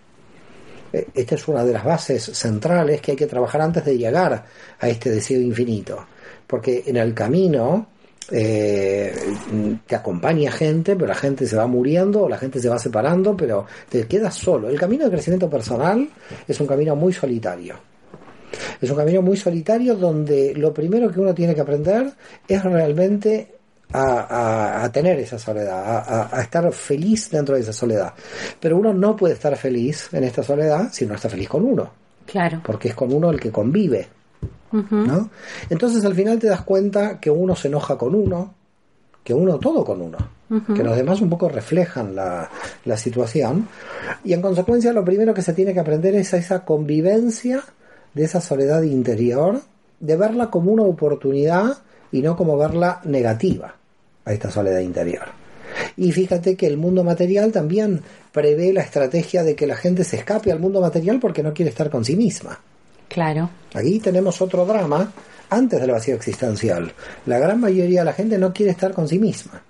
Eh, 0.92 1.08
Esta 1.14 1.34
es 1.34 1.49
una 1.49 1.64
de 1.64 1.72
las 1.72 1.84
bases 1.84 2.22
centrales 2.22 3.00
que 3.00 3.12
hay 3.12 3.16
que 3.16 3.26
trabajar 3.26 3.61
antes 3.61 3.84
de 3.84 3.96
llegar 3.96 4.44
a 4.78 4.88
este 4.88 5.11
deseo 5.11 5.40
infinito. 5.40 6.06
Porque 6.46 6.82
en 6.87 6.96
el 6.96 7.14
camino 7.14 7.87
eh, 8.30 9.14
te 9.87 9.96
acompaña 9.96 10.50
gente, 10.52 10.94
pero 10.94 11.08
la 11.08 11.14
gente 11.14 11.46
se 11.46 11.56
va 11.56 11.66
muriendo 11.66 12.22
o 12.22 12.28
la 12.28 12.38
gente 12.38 12.61
se 12.61 12.68
va 12.68 12.78
separando, 12.78 13.37
pero 13.37 13.66
te 13.88 14.06
quedas 14.06 14.34
solo. 14.34 14.68
El 14.68 14.78
camino 14.78 15.04
de 15.04 15.11
crecimiento 15.11 15.50
personal 15.50 16.08
es 16.46 16.61
un 16.61 16.66
camino 16.66 16.94
muy 16.94 17.12
solitario. 17.12 17.76
Es 18.80 18.90
un 18.90 18.96
camino 18.96 19.22
muy 19.22 19.37
solitario 19.37 19.94
donde 19.96 20.54
lo 20.54 20.72
primero 20.72 21.11
que 21.11 21.20
uno 21.20 21.34
tiene 21.34 21.54
que 21.54 21.61
aprender 21.62 22.12
es 22.46 22.62
realmente 22.62 23.62
a, 23.92 24.20
a- 24.80 24.84
a 24.84 24.92
tener 24.92 25.18
esa 25.18 25.38
soledad, 25.38 26.28
a, 26.32 26.40
estar 26.42 26.70
feliz 26.72 27.30
dentro 27.30 27.54
de 27.54 27.61
esa 27.62 27.72
soledad. 27.72 28.12
Pero 28.61 28.76
uno 28.78 28.92
no 28.92 29.14
puede 29.16 29.34
estar 29.34 29.56
feliz 29.56 30.08
en 30.12 30.25
esta 30.25 30.42
soledad 30.42 30.88
si 30.92 31.06
no 31.06 31.14
está 31.14 31.28
feliz 31.28 31.49
con 31.49 31.64
uno, 31.64 31.90
Claro. 32.26 32.61
porque 32.64 32.88
es 32.88 32.94
con 32.94 33.12
uno 33.12 33.30
el 33.30 33.40
que 33.40 33.50
convive. 33.50 34.08
¿no? 34.72 35.28
Entonces 35.68 36.02
al 36.04 36.14
final 36.14 36.38
te 36.38 36.46
das 36.46 36.62
cuenta 36.62 37.20
que 37.20 37.30
uno 37.30 37.54
se 37.54 37.68
enoja 37.68 37.99
con 37.99 38.14
uno, 38.14 38.54
que 39.22 39.34
uno 39.34 39.58
todo 39.58 39.84
con 39.84 40.00
uno, 40.00 40.16
que 40.75 40.82
los 40.82 40.96
demás 40.96 41.20
un 41.20 41.28
poco 41.30 41.49
reflejan 41.49 42.14
la, 42.16 42.49
la 42.87 42.96
situación 42.96 43.68
y 44.25 44.32
en 44.32 44.42
consecuencia 44.42 44.92
lo 44.92 45.04
primero 45.04 45.32
que 45.34 45.42
se 45.42 45.52
tiene 45.54 45.72
que 45.75 45.80
aprender 45.80 46.14
es 46.14 46.32
esa 46.34 46.64
convivencia 46.64 47.62
de 48.14 48.25
esa 48.25 48.40
soledad 48.40 48.82
interior, 48.82 49.61
de 50.00 50.16
verla 50.16 50.50
como 50.50 50.72
una 50.72 50.82
oportunidad 50.82 51.78
y 52.11 52.20
no 52.22 52.37
como 52.37 52.56
verla 52.58 53.00
negativa 53.04 53.75
a 54.25 54.33
esta 54.33 54.50
soledad 54.50 54.81
interior. 54.81 55.25
Y 55.97 56.12
fíjate 56.12 56.57
que 56.57 56.67
el 56.67 56.76
mundo 56.76 57.05
material 57.05 57.52
también 57.52 58.02
prevé 58.31 58.73
la 58.73 58.83
estrategia 58.83 59.43
de 59.43 59.55
que 59.55 59.67
la 59.67 59.76
gente 59.76 60.05
se 60.05 60.17
escape 60.17 60.52
al 60.52 60.61
mundo 60.61 60.81
material 60.81 61.19
porque 61.21 61.43
no 61.43 61.55
quiere 61.55 61.71
estar 61.71 61.91
con 61.91 62.05
sí 62.05 62.17
misma. 62.17 62.59
Claro. 63.09 63.50
Aquí 63.75 63.99
tenemos 64.00 64.41
otro 64.41 64.64
drama 64.64 65.12
antes 65.50 65.81
del 65.81 65.91
vacío 65.91 66.14
existencial. 66.14 66.93
La 67.26 67.38
gran 67.38 67.61
mayoría 67.61 68.00
de 68.00 68.05
la 68.07 68.12
gente 68.12 68.38
no 68.38 68.52
quiere 68.52 68.73
estar 68.73 68.93
con 68.93 69.09
sí 69.09 69.19
misma. 69.19 69.62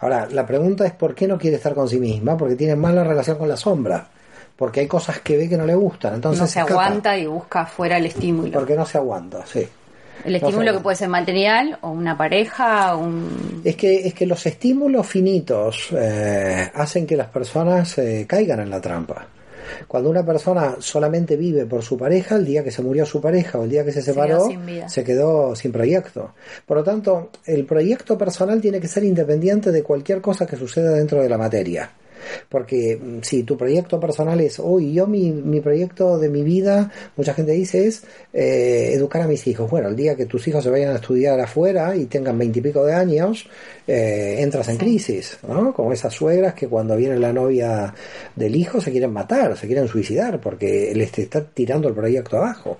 Ahora, 0.00 0.26
la 0.30 0.44
pregunta 0.44 0.84
es 0.84 0.92
¿por 0.92 1.14
qué 1.14 1.28
no 1.28 1.38
quiere 1.38 1.56
estar 1.56 1.74
con 1.74 1.88
sí 1.88 2.00
misma? 2.00 2.36
Porque 2.36 2.56
tiene 2.56 2.74
mala 2.74 3.04
relación 3.04 3.38
con 3.38 3.48
la 3.48 3.56
sombra. 3.56 4.08
Porque 4.56 4.80
hay 4.80 4.88
cosas 4.88 5.20
que 5.20 5.36
ve 5.36 5.48
que 5.48 5.56
no 5.56 5.64
le 5.64 5.76
gustan. 5.76 6.14
Entonces 6.14 6.40
no 6.40 6.46
se 6.48 6.58
escapa. 6.58 6.84
aguanta 6.86 7.16
y 7.16 7.26
busca 7.26 7.60
afuera 7.60 7.96
el 7.96 8.06
estímulo. 8.06 8.50
Porque 8.50 8.74
no 8.74 8.84
se 8.84 8.98
aguanta, 8.98 9.46
sí. 9.46 9.68
El 10.24 10.36
estímulo 10.36 10.72
se 10.72 10.76
que 10.76 10.82
puede 10.82 10.96
ser 10.96 11.08
material 11.08 11.78
o 11.82 11.90
una 11.90 12.16
pareja, 12.16 12.96
un... 12.96 13.62
Es 13.64 13.76
que, 13.76 14.06
es 14.06 14.14
que 14.14 14.26
los 14.26 14.44
estímulos 14.46 15.06
finitos 15.06 15.88
eh, 15.92 16.70
hacen 16.74 17.06
que 17.06 17.16
las 17.16 17.28
personas 17.28 17.98
eh, 17.98 18.24
caigan 18.28 18.60
en 18.60 18.70
la 18.70 18.80
trampa. 18.80 19.26
Cuando 19.86 20.10
una 20.10 20.24
persona 20.24 20.76
solamente 20.80 21.36
vive 21.36 21.66
por 21.66 21.82
su 21.82 21.96
pareja, 21.98 22.36
el 22.36 22.44
día 22.46 22.64
que 22.64 22.70
se 22.70 22.82
murió 22.82 23.04
su 23.04 23.20
pareja 23.20 23.58
o 23.58 23.64
el 23.64 23.70
día 23.70 23.84
que 23.84 23.92
se 23.92 24.00
Se 24.00 24.12
separó, 24.12 24.48
vida. 24.48 24.88
se 24.88 25.04
quedó 25.04 25.54
sin 25.54 25.72
proyecto. 25.72 26.34
Por 26.66 26.78
lo 26.78 26.84
tanto, 26.84 27.30
el 27.44 27.64
proyecto 27.64 28.16
personal 28.16 28.60
tiene 28.60 28.80
que 28.80 28.88
ser 28.88 29.04
independiente 29.04 29.70
de 29.70 29.82
cualquier 29.82 30.20
cosa 30.20 30.46
que 30.46 30.56
suceda 30.56 30.92
dentro 30.92 31.22
de 31.22 31.28
la 31.28 31.38
materia. 31.38 31.90
Porque 32.48 32.96
mm, 32.96 33.22
si 33.22 33.42
tu 33.42 33.56
proyecto 33.56 33.98
personal 34.00 34.40
es, 34.40 34.58
uy, 34.58 34.92
yo 34.92 35.06
mi, 35.06 35.32
mi 35.32 35.60
proyecto 35.60 36.18
de 36.18 36.28
mi 36.28 36.42
vida, 36.42 36.90
mucha 37.16 37.34
gente 37.34 37.52
dice, 37.52 37.86
es 37.86 38.04
eh, 38.32 38.90
educar 38.92 39.22
a 39.22 39.26
mis 39.26 39.46
hijos. 39.46 39.70
Bueno, 39.70 39.88
el 39.88 39.96
día 39.96 40.16
que 40.16 40.26
tus 40.26 40.46
hijos 40.48 40.64
se 40.64 40.70
vayan 40.70 40.92
a 40.92 40.96
estudiar 40.96 41.38
afuera 41.40 41.96
y 41.96 42.06
tengan 42.06 42.38
veintipico 42.38 42.84
de 42.84 42.94
años, 42.94 43.48
eh, 43.86 44.36
entras 44.40 44.68
en 44.68 44.76
crisis, 44.76 45.38
¿no? 45.46 45.72
Como 45.72 45.92
esas 45.92 46.12
suegras 46.12 46.54
que 46.54 46.68
cuando 46.68 46.96
viene 46.96 47.18
la 47.18 47.32
novia 47.32 47.94
del 48.36 48.54
hijo 48.56 48.80
se 48.80 48.90
quieren 48.90 49.12
matar, 49.12 49.56
se 49.56 49.66
quieren 49.66 49.88
suicidar 49.88 50.40
porque 50.40 50.92
les 50.94 51.16
está 51.18 51.44
tirando 51.44 51.88
el 51.88 51.94
proyecto 51.94 52.36
abajo, 52.36 52.78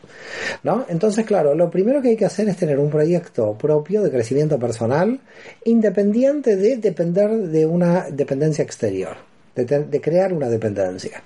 ¿no? 0.62 0.84
Entonces, 0.88 1.24
claro, 1.24 1.54
lo 1.54 1.70
primero 1.70 2.02
que 2.02 2.08
hay 2.08 2.16
que 2.16 2.24
hacer 2.24 2.48
es 2.48 2.56
tener 2.56 2.78
un 2.78 2.90
proyecto 2.90 3.56
propio 3.56 4.02
de 4.02 4.10
crecimiento 4.10 4.58
personal 4.58 5.20
independiente 5.64 6.56
de 6.56 6.76
depender 6.76 7.30
de 7.30 7.66
una 7.66 8.10
dependencia 8.10 8.62
exterior, 8.62 9.16
de, 9.64 9.84
de 9.84 10.00
crear 10.00 10.32
una 10.32 10.48
dependencia. 10.48 11.22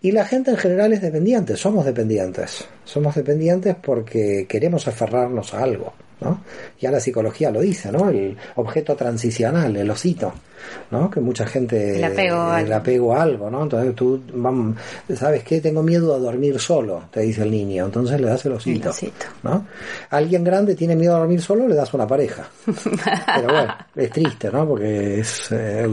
Y 0.00 0.12
la 0.12 0.24
gente 0.24 0.52
en 0.52 0.56
general 0.56 0.92
es 0.92 1.02
dependiente, 1.02 1.56
somos 1.56 1.84
dependientes. 1.84 2.64
Somos 2.84 3.14
dependientes 3.14 3.74
porque 3.80 4.46
queremos 4.48 4.86
aferrarnos 4.86 5.52
a 5.52 5.62
algo, 5.64 5.92
¿no? 6.20 6.42
Ya 6.80 6.90
la 6.92 7.00
psicología 7.00 7.50
lo 7.50 7.60
dice, 7.60 7.90
¿no? 7.90 8.08
El 8.08 8.36
objeto 8.54 8.94
transicional, 8.94 9.76
el 9.76 9.90
osito, 9.90 10.32
¿no? 10.92 11.10
Que 11.10 11.20
mucha 11.20 11.44
gente 11.44 11.96
El 11.96 12.04
apego 12.04 12.36
a 12.36 12.56
algo. 12.58 12.74
apego 12.74 13.14
a 13.14 13.22
algo, 13.22 13.50
¿no? 13.50 13.64
Entonces 13.64 13.94
tú, 13.96 14.22
¿sabes 15.14 15.42
qué? 15.42 15.60
Tengo 15.60 15.82
miedo 15.82 16.14
a 16.14 16.18
dormir 16.18 16.58
solo, 16.60 17.08
te 17.10 17.20
dice 17.20 17.42
el 17.42 17.50
niño. 17.50 17.86
Entonces 17.86 18.20
le 18.20 18.28
das 18.28 18.46
el 18.46 18.52
osito, 18.52 18.84
El 18.84 18.88
osito. 18.90 19.26
¿no? 19.42 19.66
Alguien 20.10 20.44
grande 20.44 20.76
tiene 20.76 20.94
miedo 20.94 21.16
a 21.16 21.18
dormir 21.18 21.42
solo, 21.42 21.66
le 21.66 21.74
das 21.74 21.92
una 21.92 22.06
pareja. 22.06 22.48
Pero 22.64 23.48
bueno, 23.52 23.74
es 23.96 24.10
triste, 24.10 24.50
¿no? 24.52 24.66
Porque 24.68 25.20
es, 25.20 25.50
eh, 25.50 25.86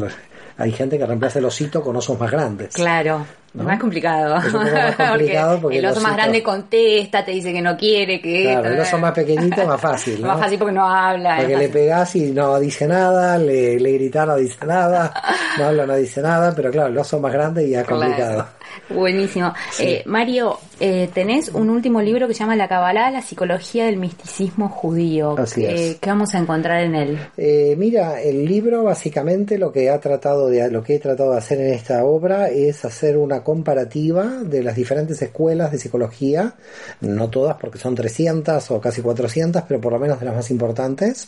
hay 0.57 0.71
gente 0.71 0.97
que 0.97 1.05
reemplaza 1.05 1.39
el 1.39 1.45
osito 1.45 1.81
con 1.81 1.95
osos 1.95 2.19
más 2.19 2.31
grandes. 2.31 2.73
Claro. 2.73 3.25
¿No? 3.53 3.63
Más 3.63 3.79
complicado. 3.79 4.35
Es 4.37 4.45
un 4.45 4.51
poco 4.51 4.65
más 4.75 4.95
complicado 5.09 5.61
porque 5.61 5.77
el 5.79 5.85
el 5.85 5.91
oso 5.91 6.01
más 6.01 6.11
osito- 6.11 6.15
grande 6.17 6.43
contesta, 6.43 7.23
te 7.23 7.31
dice 7.31 7.53
que 7.53 7.61
no 7.61 7.77
quiere, 7.77 8.21
que 8.21 8.43
Claro, 8.43 8.67
el 8.69 8.79
oso 8.81 8.97
más 8.97 9.13
pequeñito 9.13 9.61
es 9.61 9.67
más 9.67 9.79
fácil, 9.79 10.21
¿no? 10.21 10.27
Más 10.27 10.39
fácil 10.39 10.57
porque 10.59 10.73
no 10.73 10.85
habla. 10.89 11.37
Porque 11.37 11.55
le 11.57 11.69
pegás 11.69 12.15
y 12.17 12.31
no 12.31 12.59
dice 12.59 12.85
nada, 12.87 13.37
le, 13.37 13.79
le 13.79 13.91
gritás 13.93 14.27
no 14.27 14.35
dice 14.35 14.65
nada, 14.65 15.13
no 15.57 15.65
habla 15.67 15.85
no 15.85 15.95
dice 15.95 16.21
nada, 16.21 16.53
pero 16.53 16.69
claro, 16.69 16.89
el 16.89 16.97
oso 16.97 17.17
más 17.21 17.31
grande 17.31 17.69
ya 17.69 17.81
es 17.81 17.87
complicado. 17.87 18.33
Claro. 18.33 18.47
Buenísimo. 18.89 19.53
Eh, 19.79 20.03
Mario, 20.05 20.57
eh, 20.79 21.09
tenés 21.13 21.49
un 21.49 21.69
último 21.69 22.01
libro 22.01 22.27
que 22.27 22.33
se 22.33 22.39
llama 22.39 22.55
La 22.55 22.67
Kabbalah, 22.67 23.11
la 23.11 23.21
psicología 23.21 23.85
del 23.85 23.97
misticismo 23.97 24.69
judío. 24.69 25.35
Así 25.37 25.61
¿Qué, 25.61 25.91
es. 25.91 25.95
qué 25.97 26.09
vamos 26.09 26.33
a 26.35 26.39
encontrar 26.39 26.83
en 26.83 26.95
él? 26.95 27.19
Eh, 27.37 27.75
mira, 27.77 28.21
el 28.21 28.45
libro 28.45 28.83
básicamente 28.83 29.57
lo 29.57 29.71
que 29.71 29.89
ha 29.89 29.99
tratado 29.99 30.49
de 30.49 30.69
lo 30.69 30.83
que 30.83 30.95
he 30.95 30.99
tratado 30.99 31.31
de 31.31 31.37
hacer 31.37 31.59
en 31.61 31.73
esta 31.73 32.03
obra 32.05 32.49
es 32.49 32.85
hacer 32.85 33.17
una 33.17 33.43
comparativa 33.43 34.25
de 34.43 34.63
las 34.63 34.75
diferentes 34.75 35.21
escuelas 35.21 35.71
de 35.71 35.79
psicología, 35.79 36.55
no 37.01 37.29
todas 37.29 37.57
porque 37.57 37.77
son 37.77 37.95
300 37.95 38.71
o 38.71 38.81
casi 38.81 39.01
400, 39.01 39.63
pero 39.67 39.79
por 39.81 39.93
lo 39.93 39.99
menos 39.99 40.19
de 40.19 40.25
las 40.25 40.35
más 40.35 40.51
importantes, 40.51 41.27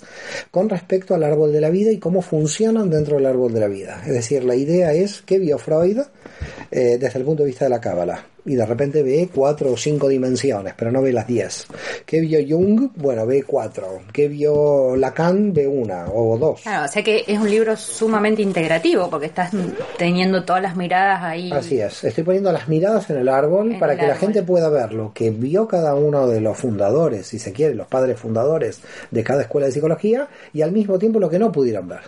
con 0.51 0.69
respecto 0.69 1.15
al 1.15 1.23
árbol 1.23 1.51
de 1.51 1.61
la 1.61 1.69
vida 1.69 1.91
y 1.91 1.97
cómo 1.99 2.21
funcionan 2.21 2.89
dentro 2.89 3.15
del 3.15 3.25
árbol 3.25 3.53
de 3.53 3.59
la 3.59 3.67
vida. 3.67 4.01
Es 4.05 4.13
decir, 4.13 4.43
la 4.43 4.55
idea 4.55 4.93
es 4.93 5.21
que 5.21 5.39
vio 5.39 5.57
Freud 5.57 5.99
eh, 6.71 6.97
desde 6.99 7.19
el 7.19 7.25
punto 7.25 7.36
de 7.43 7.49
vista 7.49 7.65
de 7.65 7.69
la 7.69 7.81
cábala 7.81 8.25
y 8.47 8.55
de 8.55 8.65
repente 8.65 9.03
ve 9.03 9.29
cuatro 9.33 9.73
o 9.73 9.77
cinco 9.77 10.07
dimensiones, 10.07 10.73
pero 10.75 10.89
no 10.89 11.01
ve 11.01 11.11
las 11.11 11.27
diez. 11.27 11.67
¿Qué 12.05 12.21
vio 12.21 12.39
Jung? 12.47 12.91
Bueno, 12.95 13.25
ve 13.25 13.43
cuatro. 13.43 13.99
¿Qué 14.13 14.29
vio 14.29 14.95
Lacan? 14.95 15.53
Ve 15.53 15.67
una 15.67 16.05
o 16.07 16.37
dos. 16.37 16.61
Claro, 16.61 16.85
o 16.85 16.87
sea 16.87 17.03
que 17.03 17.25
es 17.27 17.37
un 17.37 17.49
libro 17.49 17.75
sumamente 17.75 18.41
integrativo 18.41 19.09
porque 19.09 19.25
estás 19.25 19.51
teniendo 19.97 20.45
todas 20.45 20.61
las 20.61 20.77
miradas 20.77 21.21
ahí. 21.21 21.51
Así 21.51 21.79
es, 21.79 22.05
estoy 22.05 22.23
poniendo 22.23 22.51
las 22.53 22.69
miradas 22.69 23.09
en 23.09 23.17
el 23.17 23.27
árbol 23.27 23.73
En 23.73 23.79
para 23.79 23.93
el 23.93 23.99
que 23.99 24.07
la 24.07 24.15
gente 24.15 24.41
pueda 24.43 24.69
ver 24.69 24.93
lo 24.93 25.13
que 25.13 25.29
vio 25.29 25.67
cada 25.67 25.93
uno 25.95 26.25
de 26.27 26.39
los 26.39 26.57
fundadores, 26.57 27.27
si 27.27 27.39
se 27.39 27.51
quiere, 27.51 27.75
los 27.75 27.87
padres 27.87 28.17
fundadores 28.17 28.79
de 29.11 29.23
cada 29.25 29.41
escuela 29.41 29.67
de 29.67 29.73
psicología 29.73 30.29
y 30.53 30.61
al 30.61 30.71
mismo 30.71 30.97
tiempo 30.97 31.19
lo 31.19 31.29
que 31.29 31.37
no 31.37 31.51
pudieron 31.51 31.89
ver. 31.89 32.01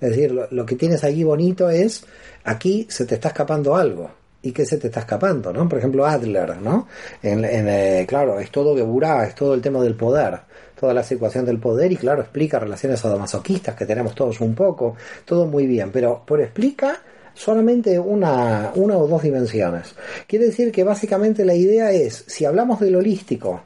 Es 0.00 0.10
decir, 0.10 0.32
lo, 0.32 0.48
lo 0.50 0.64
que 0.64 0.74
tienes 0.74 1.04
allí 1.04 1.22
bonito 1.22 1.68
es, 1.68 2.04
aquí 2.44 2.86
se 2.88 3.04
te 3.04 3.16
está 3.16 3.28
escapando 3.28 3.76
algo. 3.76 4.21
¿Y 4.42 4.52
qué 4.52 4.64
se 4.66 4.78
te 4.78 4.88
está 4.88 5.00
escapando? 5.00 5.52
¿no? 5.52 5.68
Por 5.68 5.78
ejemplo, 5.78 6.04
Adler, 6.04 6.56
¿no? 6.60 6.88
En, 7.22 7.44
eh, 7.44 8.04
claro, 8.08 8.40
es 8.40 8.50
todo 8.50 8.74
Geburá, 8.76 9.24
es 9.26 9.34
todo 9.36 9.54
el 9.54 9.60
tema 9.60 9.80
del 9.82 9.94
poder, 9.94 10.40
toda 10.78 10.92
la 10.92 11.04
situación 11.04 11.44
del 11.44 11.58
poder 11.58 11.92
y 11.92 11.96
claro, 11.96 12.22
explica 12.22 12.58
relaciones 12.58 12.98
sadomasoquistas 13.00 13.76
que 13.76 13.86
tenemos 13.86 14.14
todos 14.16 14.40
un 14.40 14.54
poco, 14.54 14.96
todo 15.24 15.46
muy 15.46 15.66
bien, 15.66 15.90
pero 15.92 16.22
por 16.26 16.40
explica 16.40 17.00
solamente 17.34 17.98
una, 17.98 18.72
una 18.74 18.96
o 18.98 19.06
dos 19.06 19.22
dimensiones. 19.22 19.94
Quiere 20.26 20.46
decir 20.46 20.72
que 20.72 20.82
básicamente 20.84 21.44
la 21.44 21.54
idea 21.54 21.92
es, 21.92 22.24
si 22.26 22.44
hablamos 22.44 22.80
del 22.80 22.96
holístico, 22.96 23.62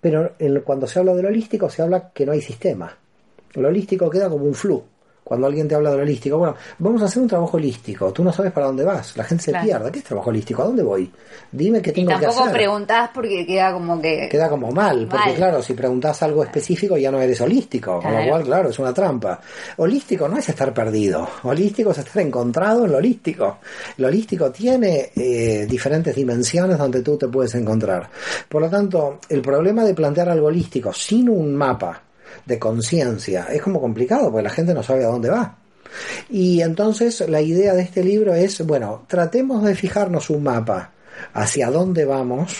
pero 0.00 0.32
en- 0.40 0.60
cuando 0.62 0.86
se 0.88 0.98
habla 0.98 1.14
del 1.14 1.26
holístico 1.26 1.70
se 1.70 1.80
habla 1.82 2.10
que 2.12 2.26
no 2.26 2.32
hay 2.32 2.42
sistema. 2.42 2.96
Lo 3.54 3.68
holístico 3.68 4.10
queda 4.10 4.28
como 4.28 4.46
un 4.46 4.54
flu. 4.54 4.82
Cuando 5.32 5.46
alguien 5.46 5.66
te 5.66 5.74
habla 5.74 5.92
del 5.92 6.00
holístico, 6.00 6.36
bueno, 6.36 6.54
vamos 6.78 7.00
a 7.00 7.06
hacer 7.06 7.22
un 7.22 7.26
trabajo 7.26 7.56
holístico. 7.56 8.12
Tú 8.12 8.22
no 8.22 8.30
sabes 8.34 8.52
para 8.52 8.66
dónde 8.66 8.84
vas. 8.84 9.16
La 9.16 9.24
gente 9.24 9.44
se 9.44 9.50
Claro. 9.50 9.64
pierde. 9.66 9.90
¿Qué 9.90 9.98
es 10.00 10.04
trabajo 10.04 10.28
holístico? 10.28 10.60
¿A 10.60 10.66
dónde 10.66 10.82
voy? 10.82 11.10
Dime 11.50 11.80
qué 11.80 11.90
tengo 11.90 12.10
que 12.10 12.16
tampoco 12.16 12.42
hacer. 12.42 12.52
preguntás 12.54 13.10
porque 13.14 13.46
queda 13.46 13.72
como 13.72 13.98
que... 14.02 14.28
Queda 14.30 14.50
como 14.50 14.70
mal, 14.72 15.06
porque 15.10 15.28
Mal. 15.28 15.34
claro, 15.36 15.62
si 15.62 15.72
preguntas 15.72 16.22
algo 16.22 16.44
específico 16.44 16.98
ya 16.98 17.10
no 17.10 17.18
eres 17.18 17.40
holístico, 17.40 17.98
con 18.02 18.14
lo 18.14 18.28
cual, 18.28 18.42
claro, 18.42 18.68
es 18.68 18.78
una 18.78 18.92
trampa. 18.92 19.40
Holístico 19.78 20.28
no 20.28 20.36
es 20.36 20.46
estar 20.50 20.74
perdido, 20.74 21.26
holístico 21.44 21.92
es 21.92 21.98
estar 21.98 22.22
encontrado 22.22 22.84
en 22.84 22.92
lo 22.92 22.98
holístico. 22.98 23.56
Lo 23.96 24.08
holístico 24.08 24.50
tiene 24.50 25.12
eh, 25.16 25.66
diferentes 25.66 26.14
dimensiones 26.14 26.76
donde 26.76 27.00
tú 27.00 27.16
te 27.16 27.26
puedes 27.28 27.54
encontrar. 27.54 28.06
Por 28.50 28.60
lo 28.60 28.68
tanto, 28.68 29.18
el 29.30 29.40
problema 29.40 29.82
de 29.82 29.94
plantear 29.94 30.28
algo 30.28 30.48
holístico 30.48 30.92
sin 30.92 31.30
un 31.30 31.54
mapa, 31.56 32.02
de 32.46 32.58
conciencia. 32.58 33.46
Es 33.50 33.62
como 33.62 33.80
complicado 33.80 34.30
porque 34.30 34.44
la 34.44 34.50
gente 34.50 34.74
no 34.74 34.82
sabe 34.82 35.04
a 35.04 35.08
dónde 35.08 35.30
va. 35.30 35.58
Y 36.30 36.62
entonces 36.62 37.28
la 37.28 37.40
idea 37.40 37.74
de 37.74 37.82
este 37.82 38.02
libro 38.02 38.34
es, 38.34 38.64
bueno, 38.66 39.04
tratemos 39.08 39.62
de 39.62 39.74
fijarnos 39.74 40.30
un 40.30 40.42
mapa 40.42 40.92
hacia 41.34 41.70
dónde 41.70 42.04
vamos, 42.04 42.56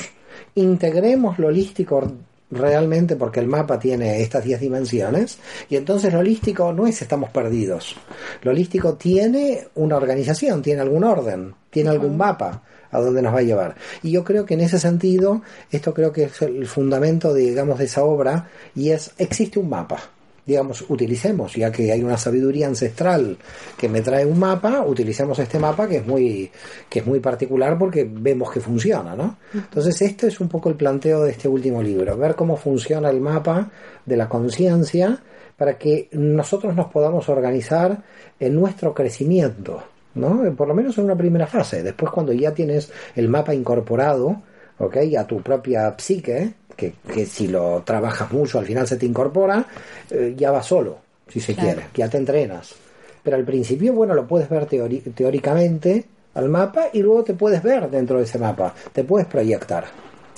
integremos 0.54 1.38
lo 1.38 1.48
holístico 1.48 2.12
realmente 2.52 3.16
porque 3.16 3.40
el 3.40 3.48
mapa 3.48 3.78
tiene 3.78 4.20
estas 4.20 4.44
10 4.44 4.60
dimensiones 4.60 5.38
y 5.68 5.76
entonces 5.76 6.12
lo 6.12 6.20
holístico 6.20 6.72
no 6.72 6.86
es 6.86 7.02
estamos 7.02 7.30
perdidos. 7.30 7.96
Lo 8.42 8.50
holístico 8.50 8.94
tiene 8.94 9.66
una 9.74 9.96
organización, 9.96 10.62
tiene 10.62 10.82
algún 10.82 11.02
orden, 11.02 11.54
tiene 11.70 11.90
algún 11.90 12.16
mapa 12.16 12.62
a 12.90 13.00
dónde 13.00 13.22
nos 13.22 13.34
va 13.34 13.38
a 13.38 13.42
llevar. 13.42 13.74
Y 14.02 14.10
yo 14.10 14.22
creo 14.22 14.44
que 14.44 14.54
en 14.54 14.60
ese 14.60 14.78
sentido, 14.78 15.42
esto 15.70 15.94
creo 15.94 16.12
que 16.12 16.24
es 16.24 16.42
el 16.42 16.66
fundamento, 16.66 17.32
digamos, 17.32 17.78
de 17.78 17.86
esa 17.86 18.04
obra 18.04 18.50
y 18.74 18.90
es, 18.90 19.12
existe 19.16 19.58
un 19.58 19.70
mapa 19.70 19.98
digamos, 20.44 20.84
utilicemos, 20.88 21.54
ya 21.54 21.70
que 21.70 21.92
hay 21.92 22.02
una 22.02 22.16
sabiduría 22.16 22.66
ancestral 22.66 23.36
que 23.76 23.88
me 23.88 24.00
trae 24.00 24.26
un 24.26 24.38
mapa, 24.38 24.82
utilicemos 24.84 25.38
este 25.38 25.58
mapa 25.58 25.88
que 25.88 25.98
es 25.98 26.06
muy, 26.06 26.50
que 26.88 26.98
es 26.98 27.06
muy 27.06 27.20
particular 27.20 27.78
porque 27.78 28.08
vemos 28.10 28.50
que 28.50 28.60
funciona, 28.60 29.14
¿no? 29.14 29.38
Entonces, 29.54 30.02
este 30.02 30.26
es 30.26 30.40
un 30.40 30.48
poco 30.48 30.68
el 30.68 30.74
planteo 30.74 31.22
de 31.22 31.30
este 31.30 31.48
último 31.48 31.82
libro, 31.82 32.16
ver 32.16 32.34
cómo 32.34 32.56
funciona 32.56 33.08
el 33.10 33.20
mapa 33.20 33.70
de 34.04 34.16
la 34.16 34.28
conciencia 34.28 35.22
para 35.56 35.78
que 35.78 36.08
nosotros 36.12 36.74
nos 36.74 36.86
podamos 36.86 37.28
organizar 37.28 38.02
en 38.40 38.54
nuestro 38.54 38.94
crecimiento, 38.94 39.84
¿no? 40.14 40.42
Por 40.56 40.66
lo 40.66 40.74
menos 40.74 40.98
en 40.98 41.04
una 41.04 41.16
primera 41.16 41.46
fase. 41.46 41.84
Después, 41.84 42.10
cuando 42.10 42.32
ya 42.32 42.52
tienes 42.52 42.90
el 43.14 43.28
mapa 43.28 43.54
incorporado, 43.54 44.42
¿ok? 44.78 44.96
A 45.16 45.26
tu 45.26 45.40
propia 45.40 45.94
psique, 45.96 46.54
que, 46.90 47.26
si 47.26 47.48
lo 47.48 47.82
trabajas 47.84 48.32
mucho 48.32 48.58
al 48.58 48.66
final 48.66 48.86
se 48.86 48.96
te 48.96 49.06
incorpora, 49.06 49.66
eh, 50.10 50.34
ya 50.36 50.50
va 50.50 50.62
solo, 50.62 50.98
si 51.28 51.40
se 51.40 51.54
quiere, 51.54 51.86
ya 51.94 52.08
te 52.08 52.18
entrenas. 52.18 52.74
Pero 53.22 53.36
al 53.36 53.44
principio, 53.44 53.92
bueno, 53.92 54.14
lo 54.14 54.26
puedes 54.26 54.48
ver 54.48 54.66
teóricamente 54.66 56.04
al 56.34 56.48
mapa 56.48 56.86
y 56.92 57.02
luego 57.02 57.22
te 57.24 57.34
puedes 57.34 57.62
ver 57.62 57.90
dentro 57.90 58.18
de 58.18 58.24
ese 58.24 58.38
mapa, 58.38 58.74
te 58.92 59.04
puedes 59.04 59.26
proyectar. 59.26 59.84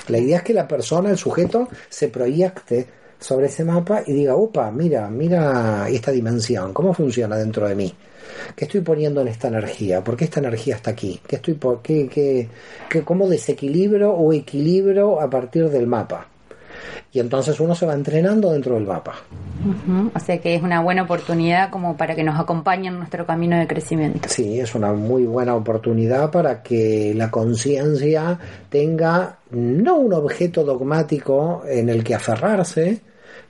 La 0.09 0.19
idea 0.19 0.39
es 0.39 0.43
que 0.43 0.53
la 0.53 0.69
persona, 0.69 1.11
el 1.11 1.17
sujeto, 1.17 1.69
se 1.89 2.09
proyecte 2.09 2.87
sobre 3.19 3.47
ese 3.47 3.65
mapa 3.65 4.03
y 4.07 4.13
diga, 4.13 4.35
opa, 4.35 4.71
mira, 4.71 5.09
mira 5.09 5.89
esta 5.89 6.11
dimensión, 6.11 6.75
cómo 6.75 6.93
funciona 6.93 7.37
dentro 7.37 7.67
de 7.67 7.75
mí. 7.75 7.95
¿Qué 8.55 8.67
estoy 8.67 8.83
poniendo 8.83 9.21
en 9.21 9.29
esta 9.29 9.49
energía? 9.49 10.05
¿Por 10.05 10.17
qué 10.17 10.25
esta 10.25 10.41
energía 10.41 10.77
está 10.77 10.91
aquí? 10.91 11.21
¿Qué 11.27 11.37
estoy 11.37 11.55
por 11.55 11.81
qué, 11.81 12.09
qué, 12.09 12.49
qué, 12.91 13.03
cómo 13.03 13.29
desequilibro 13.29 14.13
o 14.13 14.33
equilibro 14.33 15.21
a 15.21 15.31
partir 15.31 15.71
del 15.71 15.87
mapa? 15.87 16.29
Y 17.13 17.21
entonces 17.21 17.59
uno 17.61 17.75
se 17.75 17.87
va 17.87 17.95
entrenando 17.95 18.53
dentro 18.53 18.75
del 18.75 18.87
mapa. 18.87 19.15
O 20.15 20.19
sea 20.21 20.39
que 20.39 20.55
es 20.55 20.63
una 20.63 20.81
buena 20.81 21.03
oportunidad 21.03 21.71
como 21.71 21.97
para 21.97 22.15
que 22.15 22.23
nos 22.23 22.39
acompañe 22.39 22.89
en 22.89 22.99
nuestro 22.99 23.25
camino 23.27 23.57
de 23.59 23.67
crecimiento. 23.67 24.29
Sí, 24.29 24.61
es 24.61 24.75
una 24.75 24.93
muy 24.93 25.25
buena 25.25 25.55
oportunidad 25.55 26.31
para 26.31 26.63
que 26.63 27.13
la 27.15 27.31
conciencia 27.31 28.39
tenga 28.69 29.39
no 29.51 29.97
un 29.97 30.13
objeto 30.13 30.65
dogmático 30.65 31.63
en 31.67 31.89
el 31.89 32.05
que 32.05 32.15
aferrarse, 32.15 33.01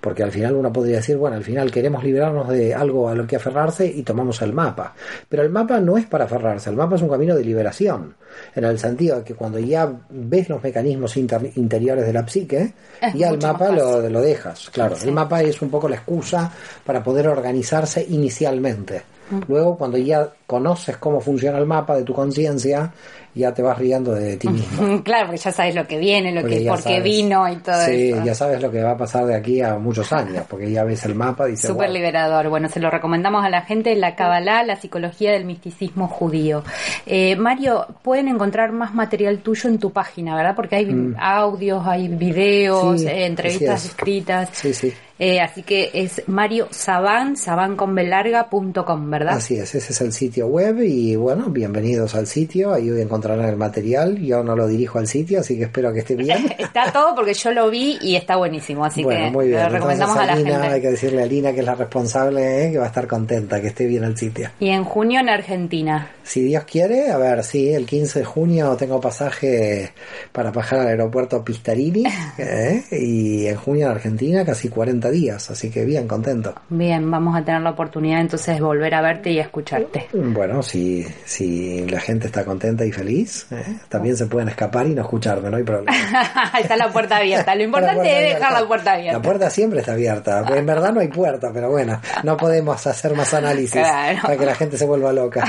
porque 0.01 0.23
al 0.23 0.31
final 0.31 0.55
uno 0.55 0.73
podría 0.73 0.97
decir, 0.97 1.17
bueno, 1.17 1.37
al 1.37 1.45
final 1.45 1.71
queremos 1.71 2.05
liberarnos 2.05 2.49
de 2.49 2.75
algo 2.75 3.09
a 3.09 3.15
lo 3.15 3.27
que 3.27 3.37
aferrarse 3.37 3.87
y 3.87 4.03
tomamos 4.03 4.41
el 4.43 4.53
mapa. 4.53 4.95
Pero 5.29 5.43
el 5.43 5.51
mapa 5.51 5.81
no 5.81 5.97
es 5.97 6.07
para 6.07 6.25
aferrarse, 6.25 6.71
el 6.71 6.77
mapa 6.77 6.97
es 6.97 7.03
un 7.03 7.09
camino 7.09 7.35
de 7.35 7.45
liberación, 7.45 8.15
en 8.55 8.65
el 8.65 8.79
sentido 8.79 9.19
de 9.19 9.25
que 9.25 9.35
cuando 9.35 9.59
ya 9.59 9.91
ves 10.11 10.49
los 10.49 10.63
mecanismos 10.63 11.17
interiores 11.17 12.07
de 12.07 12.13
la 12.13 12.27
psique, 12.29 12.75
ya 13.15 13.31
el 13.31 13.39
mapa 13.39 13.71
lo, 13.71 14.09
lo, 14.09 14.21
dejas. 14.21 14.71
Claro, 14.71 14.97
el 15.03 15.13
mapa 15.13 15.43
es 15.43 15.61
un 15.63 15.71
poco 15.71 15.89
la 15.89 15.97
excusa 15.97 16.51
para 16.85 17.03
poder 17.03 17.29
organizarse 17.29 18.05
inicialmente. 18.09 19.03
Mm. 19.31 19.41
Luego, 19.49 19.77
cuando 19.79 19.97
ya 19.99 20.29
conoces 20.47 20.97
cómo 20.99 21.21
funciona 21.21 21.59
el 21.59 21.67
mapa 21.67 21.97
de 21.97 22.03
tu 22.03 22.13
conciencia, 22.13 22.93
ya 23.35 23.53
te 23.53 23.63
vas 23.63 23.77
riendo 23.79 24.15
de 24.15 24.37
ti 24.37 24.49
mismo. 24.49 25.03
claro, 25.05 25.27
porque 25.27 25.41
ya 25.41 25.53
sabes 25.53 25.75
lo 25.75 25.87
que 25.87 25.99
viene, 25.99 26.33
lo 26.33 26.45
que, 26.45 26.65
por 26.67 26.83
qué 26.83 27.01
vino 27.01 27.49
y 27.51 27.57
todo 27.57 27.85
sí, 27.85 28.11
eso. 28.11 28.21
Sí, 28.21 28.27
ya 28.27 28.35
sabes 28.35 28.63
lo 28.63 28.71
que 28.71 28.83
va 28.83 28.93
a 28.93 28.97
pasar 28.97 29.27
de 29.27 29.35
aquí 29.35 29.61
a 29.61 29.77
muchos 29.77 30.13
años, 30.13 30.45
porque 30.49 30.71
ya 30.71 30.85
ves 30.85 31.05
el 31.05 31.15
mapa 31.15 31.49
y 31.49 31.57
Súper 31.57 31.91
liberador. 31.91 32.49
Bueno, 32.49 32.69
se 32.69 32.81
lo 32.81 32.91
recomendamos 32.91 33.45
a 33.45 33.49
la 33.49 33.63
gente, 33.63 33.95
la 33.97 34.15
Kabbalah, 34.15 34.63
la 34.63 34.77
psicología 34.77 35.33
del 35.33 35.45
misticismo 35.45 36.09
judío. 36.09 36.63
Eh, 37.07 37.37
Mario, 37.37 37.87
pueden 38.03 38.29
encontrar 38.29 38.73
más 38.73 38.95
material 38.95 39.39
tuyo 39.39 39.69
en 39.69 39.79
tu 39.79 39.91
página, 39.91 40.37
¿verdad? 40.37 40.55
Porque 40.55 40.77
hay 40.77 40.87
mm. 40.87 41.17
audios, 41.19 41.85
hay 41.87 42.09
videos, 42.09 43.03
eh, 43.03 43.27
entrevistas 43.27 43.85
escritas. 43.85 44.51
Sí, 44.53 44.73
sí. 44.73 44.93
Eh, 45.17 45.41
así 45.41 45.63
que 45.63 45.91
es 45.95 46.23
Mario 46.27 46.67
Saban, 46.73 47.37
sabanconbelarga.com, 47.37 49.11
¿verdad? 49.11 49.37
Así 49.37 49.57
es, 49.57 49.73
ese 49.77 49.93
es 49.93 50.01
el 50.01 50.13
sitio 50.13 50.49
web 50.49 50.81
y 50.83 51.15
bueno, 51.15 51.51
bienvenidos 51.51 52.17
al 52.17 52.27
sitio, 52.27 52.73
ahí 52.73 52.91
encontrarán 53.25 53.51
el 53.51 53.57
material, 53.57 54.19
yo 54.19 54.43
no 54.43 54.55
lo 54.55 54.67
dirijo 54.67 54.99
al 54.99 55.07
sitio, 55.07 55.41
así 55.41 55.57
que 55.57 55.65
espero 55.65 55.93
que 55.93 56.01
esté 56.01 56.15
bien. 56.15 56.47
está 56.59 56.93
todo 56.93 57.15
porque 57.15 57.35
yo 57.35 57.53
lo 57.53 57.71
vi 57.71 57.99
y 58.03 58.17
está 58.17 58.37
buenísimo, 58.37 58.85
así 58.85 59.03
que 59.05 59.31
lo 59.31 59.69
recomendamos 59.69 60.17
a, 60.17 60.27
la 60.27 60.37
gente. 60.37 60.53
Hay 60.55 60.81
que 60.81 60.91
decirle 60.91 61.23
a 61.23 61.27
Lina 61.27 61.53
que 61.53 61.61
es 61.61 61.67
la 61.67 61.75
responsable, 61.75 62.67
eh, 62.67 62.73
que 62.73 62.79
va 62.79 62.85
a 62.85 62.89
estar 62.89 63.07
contenta, 63.07 63.61
que 63.61 63.69
esté 63.69 63.87
bien 63.87 64.05
el 64.05 64.17
sitio. 64.17 64.51
Y 64.61 64.69
en 64.69 64.85
junio 64.85 65.21
en 65.21 65.29
Argentina. 65.29 66.11
Si 66.23 66.43
Dios 66.43 66.65
quiere, 66.65 67.11
a 67.11 67.19
ver, 67.19 67.43
sí, 67.45 67.73
el 67.73 67.87
15 67.87 68.21
de 68.21 68.25
junio 68.25 68.77
tengo 68.77 69.01
pasaje 69.01 69.93
para 70.33 70.51
bajar 70.51 70.81
al 70.81 70.89
aeropuerto 70.89 71.45
Pistarini 71.45 72.05
eh, 72.39 72.85
y 72.91 73.47
en 73.47 73.57
junio 73.57 73.87
en 73.87 73.93
Argentina 73.93 74.45
casi 74.45 74.69
40 74.69 75.11
días, 75.11 75.51
así 75.51 75.71
que 75.71 75.85
bien, 75.85 76.09
contento. 76.09 76.55
Bien, 76.69 77.11
vamos 77.11 77.37
a 77.37 77.45
tener 77.45 77.61
la 77.61 77.71
oportunidad 77.71 78.21
entonces 78.21 78.57
de 78.57 78.63
volver 78.63 78.95
a 78.95 79.03
verte 79.03 79.31
y 79.31 79.39
a 79.39 79.43
escucharte. 79.43 80.09
Bueno, 80.13 80.63
si, 80.63 81.05
si 81.25 81.87
la 81.87 82.01
gente 82.01 82.27
está 82.27 82.45
contenta 82.45 82.85
y 82.85 82.93
feliz, 82.93 83.14
¿eh? 83.23 83.79
también 83.89 84.17
se 84.17 84.27
pueden 84.27 84.49
escapar 84.49 84.87
y 84.87 84.95
no 84.95 85.03
escucharme, 85.03 85.51
no 85.51 85.57
hay 85.57 85.63
problema. 85.63 85.93
está 86.61 86.77
la 86.77 86.93
puerta 86.93 87.19
abierta, 87.19 87.55
lo 87.55 87.63
importante 87.65 88.29
es 88.29 88.35
dejar 88.35 88.53
la 88.53 88.67
puerta 88.67 88.93
abierta. 88.93 89.19
La 89.19 89.23
puerta 89.23 89.51
siempre 89.51 89.81
está 89.81 89.93
abierta, 89.93 90.45
en 90.55 90.67
verdad 90.67 90.93
no 90.93 91.01
hay 91.01 91.09
puerta, 91.09 91.51
pero 91.53 91.71
bueno, 91.71 92.01
no 92.23 92.37
podemos 92.37 92.87
hacer 92.87 93.15
más 93.15 93.33
análisis 93.35 93.83
para 94.23 94.37
que 94.37 94.47
la 94.47 94.55
gente 94.55 94.77
se 94.77 94.87
vuelva 94.87 95.13
loca. 95.13 95.45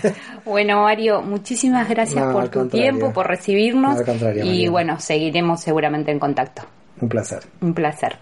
bueno, 0.44 0.82
Mario, 0.82 1.22
muchísimas 1.22 1.88
gracias 1.88 2.32
por 2.32 2.48
tu 2.48 2.68
tiempo, 2.68 3.12
por 3.12 3.26
recibirnos. 3.26 4.00
y 4.42 4.68
bueno, 4.68 4.98
seguiremos 5.00 5.60
seguramente 5.60 6.10
en 6.10 6.18
contacto. 6.18 6.62
Un 7.00 7.08
placer. 7.08 7.40
Un 7.60 7.74
placer. 7.74 8.18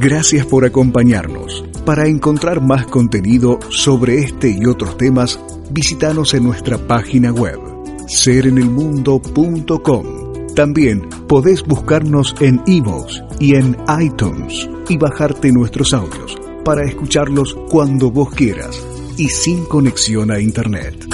Gracias 0.00 0.46
por 0.46 0.64
acompañarnos. 0.64 1.64
Para 1.84 2.06
encontrar 2.06 2.60
más 2.60 2.86
contenido 2.86 3.58
sobre 3.68 4.18
este 4.18 4.48
y 4.48 4.64
otros 4.64 4.96
temas, 4.96 5.40
visítanos 5.70 6.34
en 6.34 6.44
nuestra 6.44 6.78
página 6.78 7.32
web, 7.32 7.58
serenelmundo.com. 8.06 10.06
También 10.54 11.08
podés 11.28 11.62
buscarnos 11.62 12.34
en 12.40 12.60
iVoox 12.66 13.22
y 13.38 13.54
en 13.54 13.76
iTunes 14.00 14.68
y 14.88 14.96
bajarte 14.96 15.52
nuestros 15.52 15.94
audios 15.94 16.36
para 16.64 16.84
escucharlos 16.84 17.56
cuando 17.70 18.10
vos 18.10 18.30
quieras 18.30 18.84
y 19.16 19.28
sin 19.28 19.64
conexión 19.64 20.30
a 20.30 20.40
Internet. 20.40 21.06